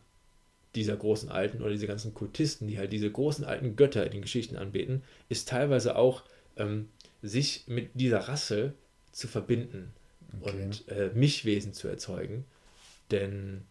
[0.75, 4.23] dieser großen Alten oder diese ganzen Kultisten, die halt diese großen alten Götter in den
[4.23, 6.25] Geschichten anbeten, ist teilweise auch
[6.57, 6.89] ähm,
[7.23, 8.75] sich mit dieser Rasse
[9.13, 9.93] zu verbinden
[10.43, 10.63] okay.
[10.63, 12.45] und äh, Mischwesen zu erzeugen.
[13.11, 13.63] Denn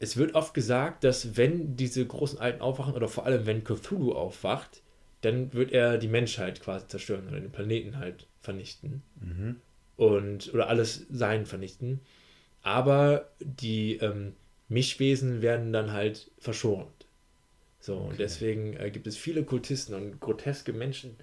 [0.00, 4.12] es wird oft gesagt, dass wenn diese großen Alten aufwachen, oder vor allem wenn Cthulhu
[4.12, 4.82] aufwacht,
[5.20, 9.02] dann wird er die Menschheit quasi zerstören oder den Planeten halt vernichten.
[9.20, 9.56] Mhm.
[9.96, 12.00] Und, oder alles Sein vernichten.
[12.62, 14.34] Aber die ähm,
[14.68, 17.06] Mischwesen werden dann halt verschont.
[17.78, 18.08] So, okay.
[18.08, 21.16] und deswegen äh, gibt es viele Kultisten und groteske Menschen.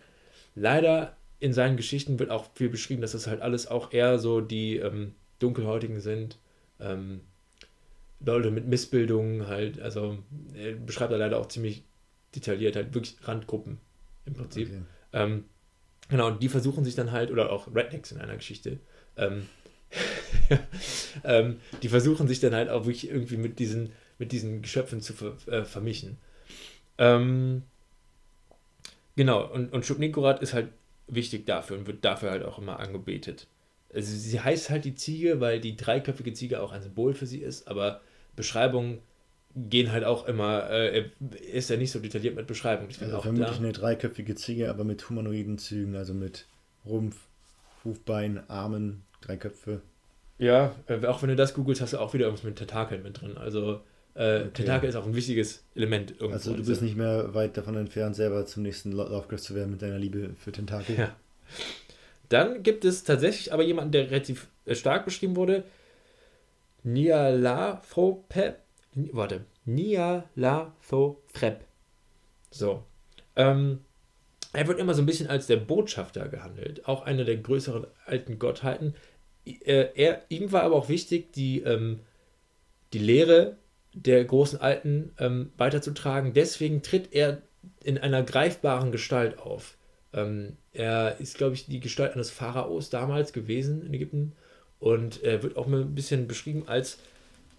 [0.53, 4.41] Leider in seinen Geschichten wird auch viel beschrieben, dass das halt alles auch eher so
[4.41, 6.37] die ähm, Dunkelhäutigen sind.
[6.79, 7.21] Ähm,
[8.19, 10.17] Leute mit Missbildungen halt, also
[10.53, 11.83] er beschreibt er leider auch ziemlich
[12.35, 13.77] detailliert, halt wirklich Randgruppen
[14.25, 14.69] im Prinzip.
[14.69, 14.81] Okay.
[15.13, 15.45] Ähm,
[16.09, 18.79] genau, und die versuchen sich dann halt, oder auch Rednecks in einer Geschichte,
[19.17, 19.47] ähm,
[21.23, 25.13] ähm, die versuchen sich dann halt auch wirklich irgendwie mit diesen, mit diesen Geschöpfen zu
[25.13, 26.17] ver, äh, vermischen.
[26.97, 27.63] Ähm,
[29.15, 30.69] genau, und, und Schubnikorat ist halt
[31.07, 33.47] wichtig dafür und wird dafür halt auch immer angebetet.
[33.93, 37.39] Also sie heißt halt die Ziege, weil die dreiköpfige Ziege auch ein Symbol für sie
[37.39, 38.01] ist, aber
[38.37, 38.99] Beschreibungen
[39.53, 41.09] gehen halt auch immer, äh,
[41.51, 42.89] ist ja nicht so detailliert mit Beschreibungen.
[43.01, 46.45] Also auch vermutlich da, eine dreiköpfige Ziege, aber mit humanoiden Zügen, also mit
[46.85, 47.17] Rumpf,
[47.83, 49.81] Hufbein, Armen, drei Köpfe.
[50.37, 53.19] Ja, äh, auch wenn du das googelst, hast du auch wieder irgendwas mit Tentakeln mit
[53.19, 53.37] drin.
[53.37, 53.81] Also
[54.13, 54.49] äh, okay.
[54.53, 56.33] Tentakel ist auch ein wichtiges Element irgendwo.
[56.33, 59.81] Also du bist nicht mehr weit davon entfernt, selber zum nächsten Lovecraft zu werden mit
[59.81, 60.97] deiner Liebe für Tentakel.
[60.97, 61.15] Ja.
[62.29, 65.63] Dann gibt es tatsächlich aber jemanden, der relativ äh, stark beschrieben wurde.
[66.83, 68.59] Nialathopep.
[69.11, 69.45] Warte.
[69.65, 71.65] Nialathopep.
[72.51, 72.83] So.
[73.35, 73.79] Ähm,
[74.53, 76.87] er wird immer so ein bisschen als der Botschafter gehandelt.
[76.87, 78.95] Auch einer der größeren alten Gottheiten.
[79.45, 81.99] Äh, er, ihm war aber auch wichtig, die, ähm,
[82.93, 83.57] die Lehre
[83.93, 86.33] der großen Alten ähm, weiterzutragen.
[86.33, 87.41] Deswegen tritt er
[87.83, 89.77] in einer greifbaren Gestalt auf.
[90.13, 94.33] Ähm, er ist, glaube ich, die Gestalt eines Pharaos damals gewesen in Ägypten
[94.79, 96.99] und er wird auch mal ein bisschen beschrieben als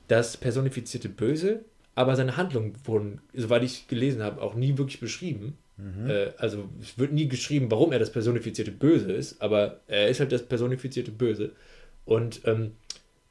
[0.09, 1.65] das personifizierte Böse,
[1.95, 5.59] aber seine Handlungen wurden, soweit ich gelesen habe, auch nie wirklich beschrieben.
[5.77, 6.09] Mhm.
[6.09, 10.21] Äh, also es wird nie geschrieben, warum er das personifizierte Böse ist, aber er ist
[10.21, 11.53] halt das personifizierte Böse.
[12.05, 12.73] Und ähm,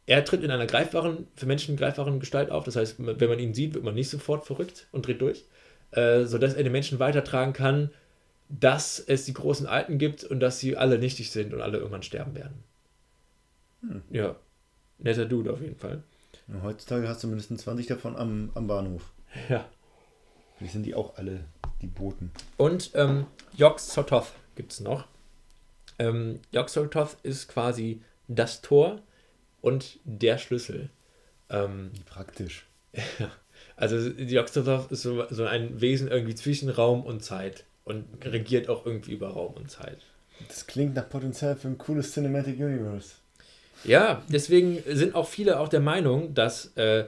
[0.05, 2.63] er tritt in einer greifbaren, für Menschen greifbaren Gestalt auf.
[2.63, 5.45] Das heißt, wenn man ihn sieht, wird man nicht sofort verrückt und dreht durch,
[5.91, 7.89] äh, sodass er den Menschen weitertragen kann,
[8.49, 12.03] dass es die großen Alten gibt und dass sie alle nichtig sind und alle irgendwann
[12.03, 12.63] sterben werden.
[13.81, 14.01] Hm.
[14.09, 14.35] Ja,
[14.99, 16.03] netter Dude auf jeden Fall.
[16.47, 19.11] Ja, heutzutage hast du mindestens 20 davon am, am Bahnhof.
[19.49, 19.65] Ja.
[20.59, 21.43] Wie sind die auch alle
[21.81, 22.31] die Boten.
[22.57, 25.07] Und ähm, Yog Sothoth gibt es noch.
[25.99, 29.01] Ähm, Yog Sothoth ist quasi das Tor
[29.61, 30.89] und der Schlüssel.
[31.49, 32.65] Ähm, Wie praktisch.
[33.75, 38.69] also Yog Sothoth ist so, so ein Wesen irgendwie zwischen Raum und Zeit und regiert
[38.69, 39.99] auch irgendwie über Raum und Zeit.
[40.49, 43.15] Das klingt nach Potenzial für ein cooles Cinematic Universe.
[43.87, 47.05] Ja, deswegen sind auch viele auch der Meinung, dass äh,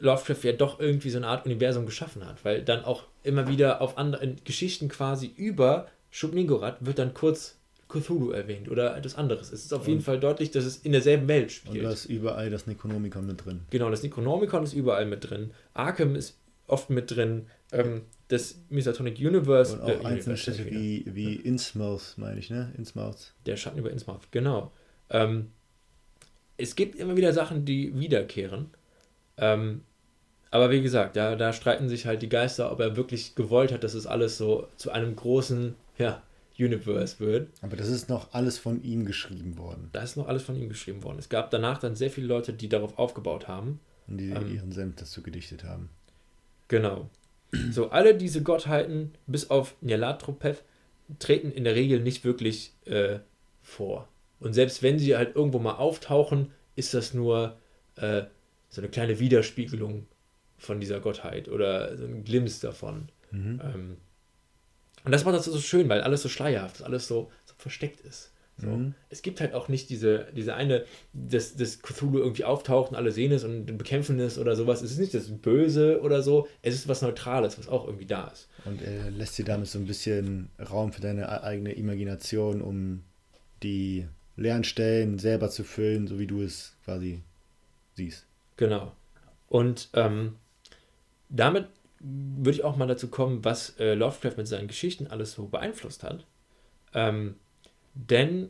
[0.00, 3.80] Lovecraft ja doch irgendwie so eine Art Universum geschaffen hat, weil dann auch immer wieder
[3.80, 7.56] auf andere Geschichten quasi über Shub-Niggurath wird dann kurz
[7.88, 9.52] Cthulhu erwähnt oder etwas anderes.
[9.52, 11.76] Es ist auf und jeden Fall deutlich, dass es in derselben Welt spielt.
[11.76, 13.60] Und da ist überall das Necronomicon mit drin.
[13.70, 15.50] Genau, das Necronomicon ist überall mit drin.
[15.74, 17.46] Arkham ist oft mit drin.
[17.72, 19.74] Ähm, das Misatonic Universe.
[19.74, 22.72] Und auch äh, einzelne Städte wie, wie Innsmouth, meine ich, ne?
[22.78, 23.34] Innsmouth.
[23.46, 24.72] Der Schatten über Innsmouth, genau.
[25.10, 25.48] Ähm,
[26.60, 28.70] es gibt immer wieder Sachen, die wiederkehren.
[29.36, 29.82] Ähm,
[30.50, 33.84] aber wie gesagt, da, da streiten sich halt die Geister, ob er wirklich gewollt hat,
[33.84, 36.22] dass es alles so zu einem großen ja,
[36.58, 37.50] Universe wird.
[37.62, 39.88] Aber das ist noch alles von ihm geschrieben worden.
[39.92, 41.18] Das ist noch alles von ihm geschrieben worden.
[41.18, 43.80] Es gab danach dann sehr viele Leute, die darauf aufgebaut haben.
[44.08, 45.88] Und die ähm, ihren Senf dazu gedichtet haben.
[46.68, 47.08] Genau.
[47.72, 50.62] So, alle diese Gottheiten, bis auf Nyarlathotep,
[51.18, 53.18] treten in der Regel nicht wirklich äh,
[53.62, 54.08] vor.
[54.40, 57.58] Und selbst wenn sie halt irgendwo mal auftauchen, ist das nur
[57.96, 58.22] äh,
[58.68, 60.06] so eine kleine Widerspiegelung
[60.56, 63.10] von dieser Gottheit oder so ein Glimpse davon.
[63.30, 63.60] Mhm.
[63.62, 63.96] Ähm,
[65.04, 68.00] und das macht das so schön, weil alles so schleierhaft ist, alles so, so versteckt
[68.00, 68.32] ist.
[68.60, 68.68] So.
[68.68, 68.94] Mhm.
[69.08, 70.84] Es gibt halt auch nicht diese, diese eine,
[71.14, 74.82] dass das Cthulhu irgendwie auftaucht und alle sehen es und bekämpfen es oder sowas.
[74.82, 78.28] Es ist nicht das Böse oder so, es ist was Neutrales, was auch irgendwie da
[78.28, 78.48] ist.
[78.66, 83.02] Und er lässt dir damit so ein bisschen Raum für deine eigene Imagination, um
[83.62, 84.06] die
[84.40, 87.22] leeren Stellen selber zu füllen, so wie du es quasi
[87.94, 88.26] siehst.
[88.56, 88.92] Genau.
[89.48, 90.36] Und ähm,
[91.28, 91.66] damit
[92.00, 96.02] würde ich auch mal dazu kommen, was äh, Lovecraft mit seinen Geschichten alles so beeinflusst
[96.02, 96.24] hat.
[96.94, 97.36] Ähm,
[97.94, 98.48] denn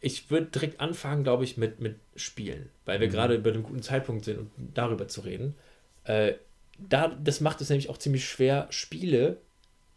[0.00, 3.12] ich würde direkt anfangen, glaube ich, mit, mit Spielen, weil wir mhm.
[3.12, 5.54] gerade über einen guten Zeitpunkt sind, um darüber zu reden.
[6.04, 6.34] Äh,
[6.78, 9.38] da, das macht es nämlich auch ziemlich schwer, Spiele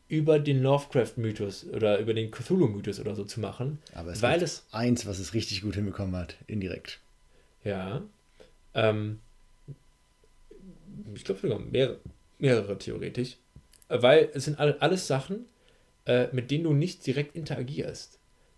[0.09, 3.79] über den Lovecraft-Mythos oder über den Cthulhu-Mythos oder so zu machen.
[3.93, 6.99] Aber es weil es eins, was es richtig gut hinbekommen hat, indirekt.
[7.63, 8.01] Ja.
[8.73, 9.19] Ähm,
[11.13, 11.99] ich glaube sogar mehrere
[12.39, 13.37] mehrere theoretisch,
[13.89, 15.45] weil es sind alles Sachen,
[16.05, 18.17] äh, mit denen du nicht direkt interagierst.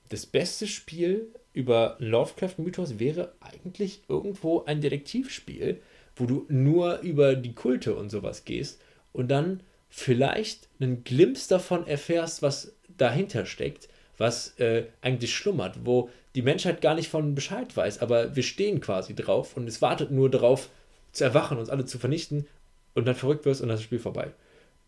[0.10, 5.82] Das beste Spiel über Lovecraft-Mythos wäre eigentlich irgendwo ein Detektivspiel,
[6.16, 8.80] wo du nur über die Kulte und sowas gehst
[9.14, 9.62] und dann
[9.92, 16.82] vielleicht einen Glimpse davon erfährst, was dahinter steckt, was äh, eigentlich schlummert, wo die Menschheit
[16.82, 20.70] gar nicht von Bescheid weiß, aber wir stehen quasi drauf und es wartet nur darauf
[21.12, 22.48] zu erwachen, uns alle zu vernichten
[22.96, 24.32] und dann verrückt wirst und das Spiel vorbei.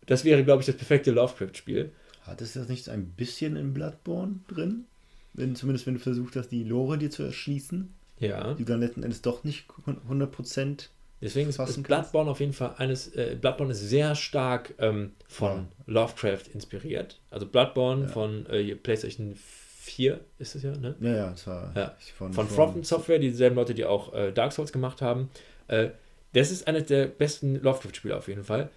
[0.06, 1.92] Das wäre, glaube ich, das perfekte Lovecraft-Spiel.
[2.22, 4.86] Hat es das nicht ein bisschen in Bloodborne drin?
[5.34, 7.92] Wenn, zumindest wenn du versucht hast, die Lore dir zu erschließen.
[8.20, 8.54] Ja.
[8.54, 10.88] Die dann letzten Endes doch nicht 100%
[11.24, 15.52] Deswegen ist, ist Bloodborne auf jeden Fall eines, äh, Bloodborne ist sehr stark ähm, von
[15.52, 15.66] ja.
[15.86, 17.18] Lovecraft inspiriert.
[17.30, 18.08] Also Bloodborne ja.
[18.08, 20.94] von äh, PlayStation 4 ist es ja, ne?
[21.00, 21.96] Ja, ja, war ja.
[22.16, 25.30] von, von, von From Software, dieselben Leute, die auch äh, Dark Souls gemacht haben.
[25.68, 25.88] Äh,
[26.34, 28.68] das ist eines der besten Lovecraft-Spiele auf jeden Fall.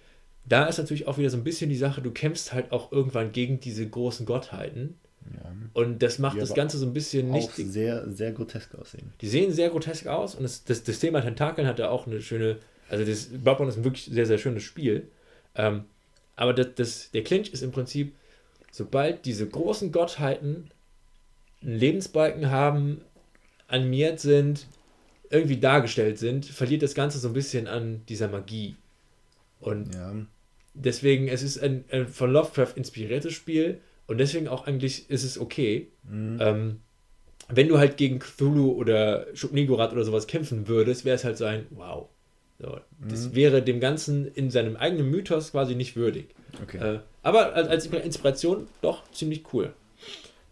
[0.46, 3.32] Da ist natürlich auch wieder so ein bisschen die Sache, du kämpfst halt auch irgendwann
[3.32, 4.98] gegen diese großen Gottheiten.
[5.34, 5.52] Ja.
[5.74, 7.54] Und das macht die das Ganze so ein bisschen nicht.
[7.54, 9.12] sehr, sehr grotesk aussehen.
[9.20, 12.20] Die sehen sehr grotesk aus und das, das, das Thema Tentakeln hat da auch eine
[12.20, 12.58] schöne.
[12.88, 15.08] Also, das Bloodborne ist ein wirklich sehr, sehr schönes Spiel.
[15.54, 15.84] Ähm,
[16.36, 18.14] aber das, das, der Clinch ist im Prinzip,
[18.70, 20.70] sobald diese großen Gottheiten
[21.62, 23.02] einen Lebensbalken haben,
[23.66, 24.66] animiert sind,
[25.30, 28.76] irgendwie dargestellt sind, verliert das Ganze so ein bisschen an dieser Magie.
[29.60, 30.14] Und ja.
[30.74, 35.38] deswegen, es ist ein, ein, von Lovecraft inspiriertes Spiel und deswegen auch eigentlich ist es
[35.38, 35.92] okay.
[36.02, 36.38] Mhm.
[36.40, 36.80] Ähm,
[37.48, 41.44] wenn du halt gegen Cthulhu oder Shub-Niggurath oder sowas kämpfen würdest, wäre es halt so
[41.44, 42.08] ein Wow.
[42.58, 43.34] So, das mhm.
[43.36, 46.34] wäre dem Ganzen in seinem eigenen Mythos quasi nicht würdig.
[46.60, 46.78] Okay.
[46.78, 49.74] Äh, aber als, als, Inspiration doch ziemlich cool.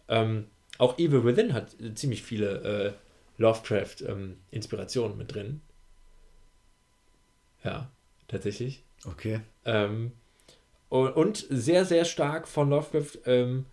[0.09, 0.47] Ähm,
[0.79, 2.93] auch Evil Within hat ziemlich viele äh,
[3.39, 5.63] Lovecraft-Inspirationen ähm, mit drin.
[7.65, 7.91] Ja,
[8.29, 8.85] tatsächlich.
[9.05, 9.41] Okay.
[9.65, 10.13] Ähm,
[10.89, 13.66] und, sehr, sehr stark von Lovecraft ähm,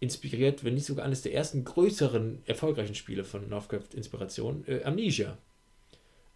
[0.00, 5.38] inspiriert, wenn nicht sogar eines der ersten größeren, erfolgreichen Spiele von Lovecraft-Inspiration, äh, Amnesia.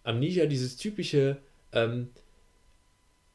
[0.04, 1.38] Amnesia, dieses typische,
[1.72, 2.08] ähm,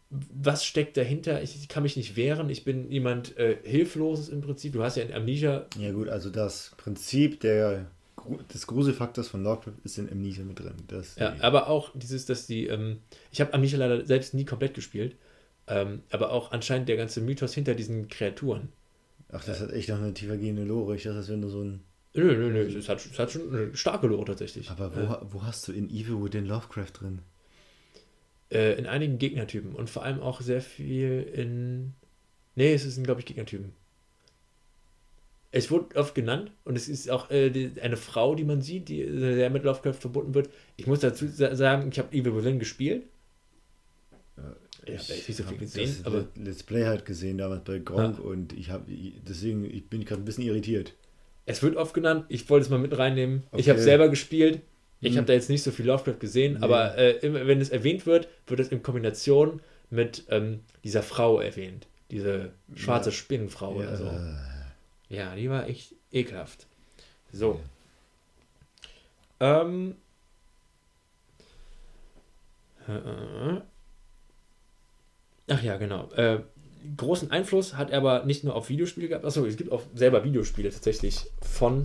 [0.10, 1.42] was steckt dahinter?
[1.44, 4.74] Ich, ich, kann mich nicht wehren, ich bin jemand äh, Hilfloses im Prinzip.
[4.74, 5.66] Du hast ja in Amnesia.
[5.80, 7.88] Ja, gut, also das Prinzip der
[8.54, 10.74] des Gruselfaktors von Lovecraft ist in Amnesia mit drin.
[10.88, 13.00] Das ja, aber auch dieses, dass die, ähm,
[13.32, 15.16] ich habe Amnesia leider selbst nie komplett gespielt,
[15.68, 18.70] ähm, aber auch anscheinend der ganze Mythos hinter diesen Kreaturen.
[19.32, 20.96] Ach, das äh, hat echt noch eine tiefergehende Lore.
[20.96, 21.82] Ich dachte, das wäre nur so ein.
[22.14, 24.70] Nö, nö, nö, es hat, es hat schon eine starke Lore tatsächlich.
[24.72, 27.20] Aber wo, äh, wo hast du in Evil Within Lovecraft drin?
[28.50, 31.94] Äh, in einigen Gegnertypen und vor allem auch sehr viel in.
[32.56, 33.74] Nee, es sind, glaube ich, Gegnertypen.
[35.52, 38.90] Es wurde oft genannt und es ist auch äh, die, eine Frau, die man sieht,
[38.90, 40.50] die sehr mit Lovecraft verbunden wird.
[40.76, 43.04] Ich muss dazu sagen, ich habe Evil Within gespielt.
[44.90, 48.18] Ich habe nicht so viel gesehen, das aber Let's Play halt gesehen damals bei Gronk
[48.18, 48.24] ja.
[48.24, 48.86] und ich habe
[49.28, 50.94] deswegen ich bin gerade ein bisschen irritiert.
[51.46, 53.44] Es wird oft genannt, ich wollte es mal mit reinnehmen.
[53.52, 53.62] Okay.
[53.62, 54.62] Ich habe selber gespielt.
[55.00, 55.18] Ich hm.
[55.18, 56.60] habe da jetzt nicht so viel Lovecraft gesehen, nee.
[56.64, 61.88] aber äh, wenn es erwähnt wird, wird es in Kombination mit ähm, dieser Frau erwähnt.
[62.10, 63.16] Diese schwarze ja.
[63.16, 63.88] Spinnenfrau ja.
[63.88, 64.12] oder so.
[65.10, 66.68] Ja, die war echt ekelhaft.
[67.32, 67.60] So.
[69.40, 69.64] Ja.
[69.64, 69.96] Ähm.
[75.50, 76.10] Ach ja, genau.
[76.12, 76.40] Äh,
[76.96, 79.26] großen Einfluss hat er aber nicht nur auf Videospiele gehabt.
[79.26, 81.84] Achso, es gibt auch selber Videospiele tatsächlich von,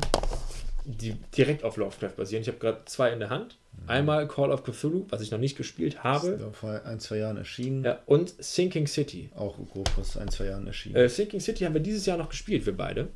[0.85, 2.43] die direkt auf Lovecraft basieren.
[2.43, 3.59] Ich habe gerade zwei in der Hand.
[3.87, 6.29] Einmal Call of Cthulhu, was ich noch nicht gespielt habe.
[6.29, 7.85] Ist vor ein, zwei Jahren erschienen.
[7.85, 9.31] Ja, und Sinking City.
[9.35, 10.97] Auch grob vor ein, zwei Jahren erschienen.
[10.97, 13.09] Äh, Sinking City haben wir dieses Jahr noch gespielt, wir beide.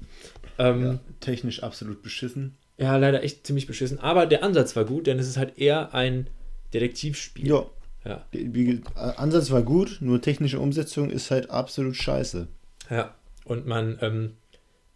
[0.58, 2.56] Ähm, ja, technisch absolut beschissen.
[2.78, 3.98] Ja, leider echt ziemlich beschissen.
[4.00, 6.28] Aber der Ansatz war gut, denn es ist halt eher ein
[6.74, 7.48] Detektivspiel.
[7.48, 7.66] Ja.
[8.06, 8.24] Ja.
[8.32, 12.48] Die, Ansatz war gut, nur technische Umsetzung ist halt absolut scheiße.
[12.90, 14.36] Ja, und man ähm,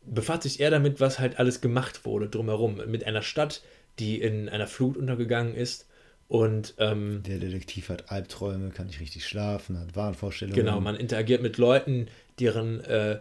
[0.04, 2.80] befasst sich eher damit, was halt alles gemacht wurde drumherum.
[2.86, 3.62] Mit einer Stadt,
[3.98, 5.86] die in einer Flut untergegangen ist.
[6.28, 10.64] Und ähm, der Detektiv hat Albträume, kann nicht richtig schlafen, hat Wahnvorstellungen.
[10.64, 12.06] Genau, man interagiert mit Leuten,
[12.38, 13.18] deren äh,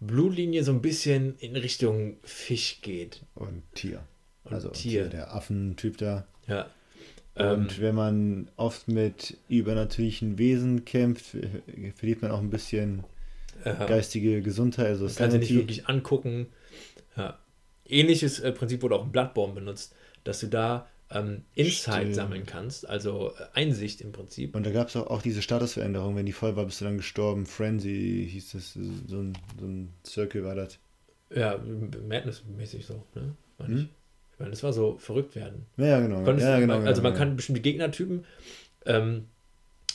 [0.00, 3.22] Blutlinie so ein bisschen in Richtung Fisch geht.
[3.34, 4.04] Und Tier.
[4.44, 5.02] Und also Tier.
[5.02, 6.26] Tier der Affentyp da.
[6.46, 6.70] Ja.
[7.36, 11.36] Und ähm, wenn man oft mit übernatürlichen Wesen kämpft,
[11.94, 13.04] verliert man auch ein bisschen
[13.64, 13.74] ja.
[13.86, 14.86] geistige Gesundheit.
[14.86, 16.46] Also man kann sie nicht wirklich angucken.
[17.16, 17.38] Ja.
[17.88, 19.94] Ähnliches äh, Prinzip wurde auch im Bloodborne benutzt
[20.26, 22.14] dass du da ähm, Insight Stimmt.
[22.16, 24.54] sammeln kannst, also äh, Einsicht im Prinzip.
[24.56, 26.96] Und da gab es auch, auch diese Statusveränderung, wenn die voll war, bist du dann
[26.96, 27.46] gestorben.
[27.46, 28.80] Frenzy hieß das, so
[29.20, 30.78] ein, so ein Circle war das.
[31.30, 31.58] Ja,
[32.08, 33.36] Madness-mäßig so, ne?
[33.58, 33.76] Hm?
[33.76, 33.88] Ich.
[34.36, 35.64] Ich meine, das war so verrückt werden.
[35.78, 36.22] Ja, genau.
[36.22, 37.24] Konntest, ja, genau also man genau.
[37.24, 38.26] kann bestimmte Gegnertypen
[38.84, 39.28] ähm,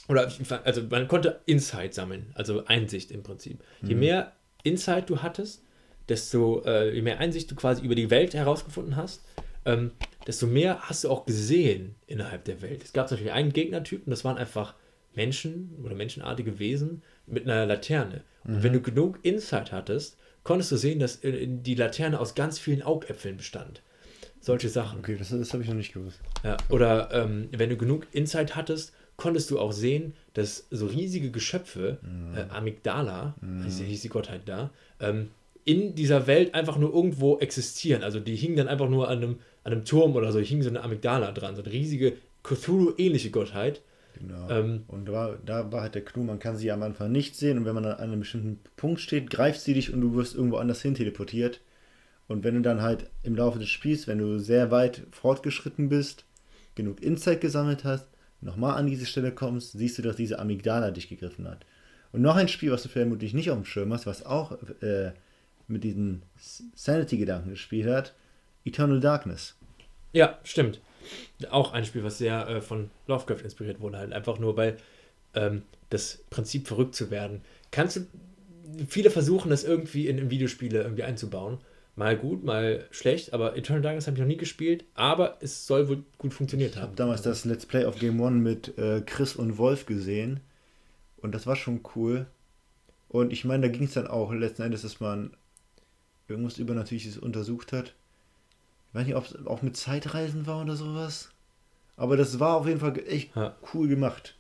[0.08, 0.32] oder
[0.64, 3.64] also man konnte Insight sammeln, also Einsicht im Prinzip.
[3.84, 4.00] Je mhm.
[4.00, 4.32] mehr
[4.64, 5.64] Insight du hattest,
[6.10, 9.24] desto äh, je mehr Einsicht du quasi über die Welt herausgefunden hast,
[9.64, 9.92] ähm,
[10.26, 12.84] desto mehr hast du auch gesehen innerhalb der Welt.
[12.84, 14.74] Es gab natürlich einen Gegnertypen, das waren einfach
[15.14, 18.24] Menschen oder menschenartige Wesen mit einer Laterne.
[18.44, 18.64] Und mhm.
[18.64, 23.38] wenn du genug Insight hattest, konntest du sehen, dass die Laterne aus ganz vielen Augäpfeln
[23.38, 23.84] bestand.
[24.42, 25.00] Solche Sachen.
[25.00, 26.20] Okay, das, das habe ich noch nicht gewusst.
[26.44, 31.32] Ja, oder ähm, wenn du genug Insight hattest, konntest du auch sehen, dass so riesige
[31.32, 32.36] Geschöpfe, mhm.
[32.36, 33.64] äh, Amygdala, mhm.
[33.64, 35.30] hieß die Gottheit da, ähm,
[35.64, 38.04] in dieser Welt einfach nur irgendwo existieren.
[38.04, 40.70] Also die hingen dann einfach nur an einem an einem Turm oder so hing so
[40.70, 42.14] eine Amygdala dran, so eine riesige
[42.44, 43.82] Cthulhu-ähnliche Gottheit.
[44.20, 44.50] Genau.
[44.50, 47.58] Ähm, und da, da war halt der Clou, man kann sie am Anfang nicht sehen
[47.58, 50.58] und wenn man an einem bestimmten Punkt steht, greift sie dich und du wirst irgendwo
[50.58, 51.62] anders hin teleportiert.
[52.32, 56.24] Und wenn du dann halt im Laufe des Spiels, wenn du sehr weit fortgeschritten bist,
[56.76, 58.08] genug Insight gesammelt hast,
[58.40, 61.66] nochmal an diese Stelle kommst, siehst du, dass diese Amygdala dich gegriffen hat.
[62.14, 65.12] Und noch ein Spiel, was du vermutlich nicht auf dem Schirm hast, was auch äh,
[65.68, 66.24] mit diesen
[66.74, 68.14] Sanity-Gedanken gespielt hat,
[68.64, 69.56] Eternal Darkness.
[70.14, 70.80] Ja, stimmt.
[71.50, 74.78] Auch ein Spiel, was sehr äh, von Lovecraft inspiriert wurde, halt einfach nur, weil
[75.34, 77.42] ähm, das Prinzip verrückt zu werden.
[77.72, 78.02] Kannst du,
[78.88, 81.60] viele versuchen das irgendwie in, in Videospiele irgendwie einzubauen.
[81.96, 85.90] Mal gut, mal schlecht, aber Eternal Darkness habe ich noch nie gespielt, aber es soll
[85.90, 86.84] wohl gut funktioniert haben.
[86.84, 90.40] Ich habe damals das Let's Play of Game One mit äh, Chris und Wolf gesehen
[91.18, 92.28] und das war schon cool.
[93.10, 95.32] Und ich meine, da ging es dann auch letzten Endes, dass man
[96.30, 97.94] irgendwas Übernatürliches untersucht hat.
[98.90, 101.30] Ich weiß nicht, ob es auch mit Zeitreisen war oder sowas.
[101.98, 103.56] Aber das war auf jeden Fall echt ja.
[103.74, 104.36] cool gemacht.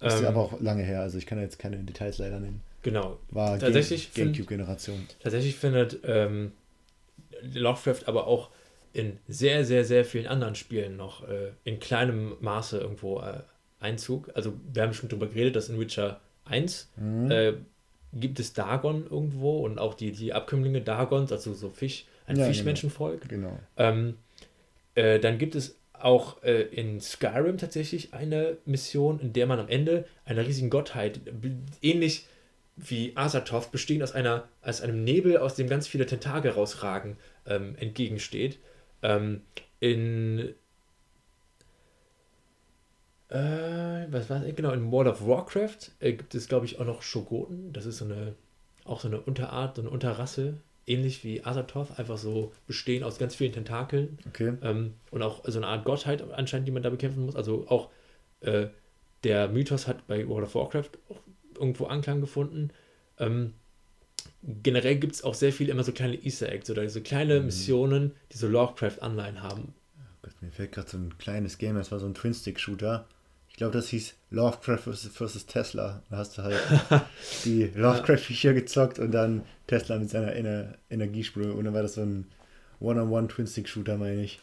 [0.00, 2.60] Das ähm, ist aber auch lange her, also ich kann jetzt keine Details leider nennen.
[2.84, 3.18] Genau.
[3.30, 5.08] War tatsächlich Gamecube-Generation.
[5.20, 6.52] Tatsächlich findet ähm,
[7.52, 8.50] Lovecraft aber auch
[8.92, 13.40] in sehr, sehr, sehr vielen anderen Spielen noch äh, in kleinem Maße irgendwo äh,
[13.80, 14.30] Einzug.
[14.34, 17.30] Also wir haben schon darüber geredet, dass in Witcher 1 mhm.
[17.30, 17.54] äh,
[18.12, 22.46] gibt es Dagon irgendwo und auch die, die Abkömmlinge Dagons, also so Fisch, ein ja,
[22.46, 23.28] Fischmenschenvolk.
[23.28, 23.48] Genau.
[23.48, 23.58] genau.
[23.76, 24.14] Ähm,
[24.94, 29.68] äh, dann gibt es auch äh, in Skyrim tatsächlich eine Mission, in der man am
[29.68, 31.20] Ende einer riesigen Gottheit,
[31.82, 32.26] ähnlich
[32.76, 37.16] wie Azathoth, bestehend aus einer, aus einem Nebel, aus dem ganz viele Tentakel rausragen,
[37.46, 38.58] ähm, entgegensteht.
[39.02, 39.42] Ähm,
[39.80, 40.54] in
[43.28, 47.02] äh, was war Genau, in World of Warcraft äh, gibt es, glaube ich, auch noch
[47.02, 47.72] Shogoten.
[47.72, 48.34] Das ist so eine,
[48.84, 53.34] auch so eine Unterart, so eine Unterrasse, ähnlich wie Azathoth, einfach so bestehen aus ganz
[53.34, 54.18] vielen Tentakeln.
[54.28, 54.54] Okay.
[54.62, 57.36] Ähm, und auch so eine Art Gottheit anscheinend, die man da bekämpfen muss.
[57.36, 57.90] Also auch
[58.40, 58.68] äh,
[59.24, 61.20] der Mythos hat bei World of Warcraft auch
[61.58, 62.70] irgendwo Anklang gefunden.
[63.18, 63.54] Ähm,
[64.62, 67.46] generell gibt es auch sehr viel immer so kleine Easter Eggs oder so kleine mhm.
[67.46, 69.74] Missionen, die so Lovecraft-Anleihen haben.
[70.22, 73.06] Oh mir fällt gerade so ein kleines Game, das war so ein Twin-Stick-Shooter.
[73.48, 75.46] Ich glaube, das hieß Lovecraft vs.
[75.46, 76.02] Tesla.
[76.10, 76.58] Da hast du halt
[77.44, 81.54] die Lovecraft-Viecher gezockt und dann Tesla mit seiner Ener Energiespur.
[81.54, 82.26] Und dann war das so ein
[82.80, 84.40] One-on-One-Twin-Stick-Shooter, meine ich.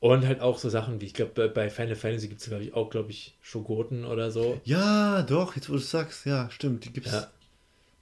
[0.00, 2.74] Und halt auch so Sachen wie, ich glaube, bei Final Fantasy gibt es, glaube ich,
[2.74, 4.60] auch, glaube ich, Schogoten oder so.
[4.64, 6.84] Ja, doch, jetzt wo du es sagst, ja, stimmt.
[6.84, 7.12] Die gibt's.
[7.12, 7.28] Ja.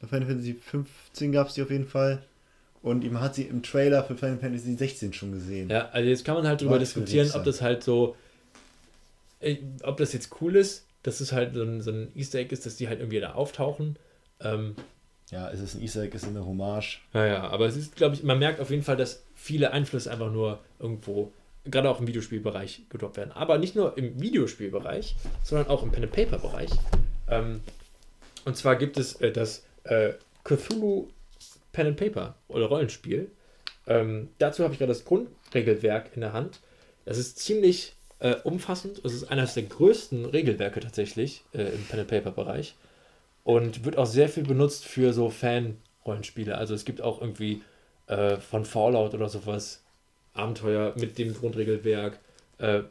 [0.00, 2.22] Bei Final Fantasy 15 gab es die auf jeden Fall.
[2.82, 5.70] Und man hat sie im Trailer für Final Fantasy 16 schon gesehen.
[5.70, 8.14] Ja, also jetzt kann man halt darüber diskutieren, ob das halt so,
[9.40, 12.52] äh, ob das jetzt cool ist, dass es halt so ein, so ein Easter Egg
[12.52, 13.96] ist, dass die halt irgendwie da auftauchen.
[14.40, 14.76] Ähm,
[15.30, 17.00] ja, es ist ein Easter Egg, es ist eine Hommage.
[17.12, 20.30] Naja, aber es ist, glaube ich, man merkt auf jeden Fall, dass viele Einflüsse einfach
[20.30, 21.32] nur irgendwo
[21.70, 23.32] gerade auch im Videospielbereich gedroppt werden.
[23.32, 26.70] Aber nicht nur im Videospielbereich, sondern auch im Pen-and-Paper-Bereich.
[27.28, 27.60] Ähm,
[28.44, 30.12] und zwar gibt es äh, das äh,
[30.44, 31.08] Cthulhu
[31.72, 33.30] Pen-and-Paper oder Rollenspiel.
[33.86, 36.60] Ähm, dazu habe ich gerade das Grundregelwerk in der Hand.
[37.04, 39.04] Das ist ziemlich äh, umfassend.
[39.04, 42.74] Es ist eines der größten Regelwerke tatsächlich äh, im Pen-and-Paper-Bereich.
[43.44, 46.56] Und wird auch sehr viel benutzt für so Fan-Rollenspiele.
[46.56, 47.62] Also es gibt auch irgendwie
[48.08, 49.82] äh, von Fallout oder sowas
[50.36, 52.18] Abenteuer mit dem Grundregelwerk.
[52.58, 52.82] Äh,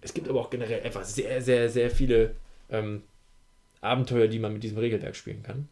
[0.00, 2.34] es gibt aber auch generell einfach sehr, sehr, sehr viele
[2.70, 3.02] ähm,
[3.80, 5.68] Abenteuer, die man mit diesem Regelwerk spielen kann.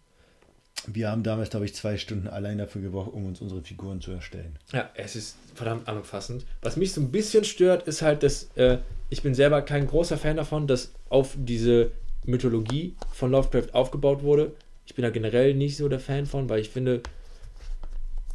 [0.87, 4.13] Wir haben damals, glaube ich, zwei Stunden allein dafür gebraucht, um uns unsere Figuren zu
[4.13, 4.57] erstellen.
[4.73, 6.47] Ja, es ist verdammt anfassend.
[6.63, 8.79] Was mich so ein bisschen stört, ist halt, dass äh,
[9.11, 11.91] ich bin selber kein großer Fan davon, dass auf diese
[12.25, 14.53] Mythologie von Lovecraft aufgebaut wurde.
[14.87, 17.03] Ich bin da generell nicht so der Fan von, weil ich finde,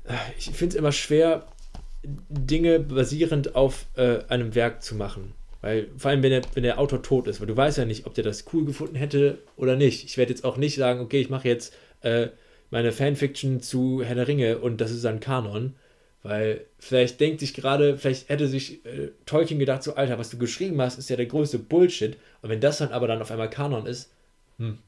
[0.04, 1.48] äh, ich finde es immer schwer,
[2.30, 5.34] Dinge basierend auf äh, einem Werk zu machen.
[5.62, 8.06] Weil, vor allem, wenn der, wenn der Autor tot ist, weil du weißt ja nicht,
[8.06, 10.06] ob der das cool gefunden hätte oder nicht.
[10.06, 12.28] Ich werde jetzt auch nicht sagen, okay, ich mache jetzt äh,
[12.70, 15.74] meine Fanfiction zu Herr der Ringe und das ist ein Kanon.
[16.22, 20.38] Weil vielleicht denkt sich gerade, vielleicht hätte sich äh, Tolkien gedacht, so, Alter, was du
[20.38, 22.18] geschrieben hast, ist ja der größte Bullshit.
[22.42, 24.12] Und wenn das dann aber dann auf einmal Kanon ist,
[24.58, 24.80] hm,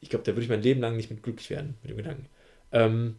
[0.00, 2.26] ich glaube, da würde ich mein Leben lang nicht mit glücklich werden, mit dem Gedanken.
[2.72, 3.16] Ähm,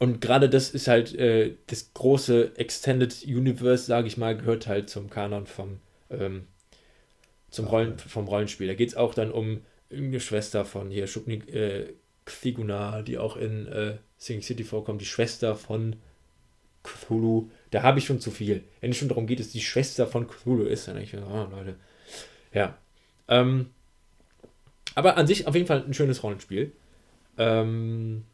[0.00, 4.88] und gerade das ist halt äh, das große Extended Universe, sage ich mal, gehört halt
[4.88, 5.78] zum Kanon vom,
[6.08, 6.46] ähm,
[7.50, 8.66] zum Rollen, vom Rollenspiel.
[8.66, 11.92] Da geht es auch dann um irgendeine Schwester von hier, Shukni äh,
[12.24, 15.96] Kthiguna, die auch in äh, Singing City vorkommt, die Schwester von
[16.82, 17.50] Cthulhu.
[17.70, 18.64] Da habe ich schon zu viel.
[18.80, 21.46] Wenn es schon darum geht, dass die Schwester von Cthulhu ist, dann denke ich, oh
[21.50, 21.76] Leute.
[22.54, 22.78] Ja.
[23.28, 23.66] Ähm,
[24.94, 26.72] aber an sich auf jeden Fall ein schönes Rollenspiel.
[27.36, 28.24] Ähm,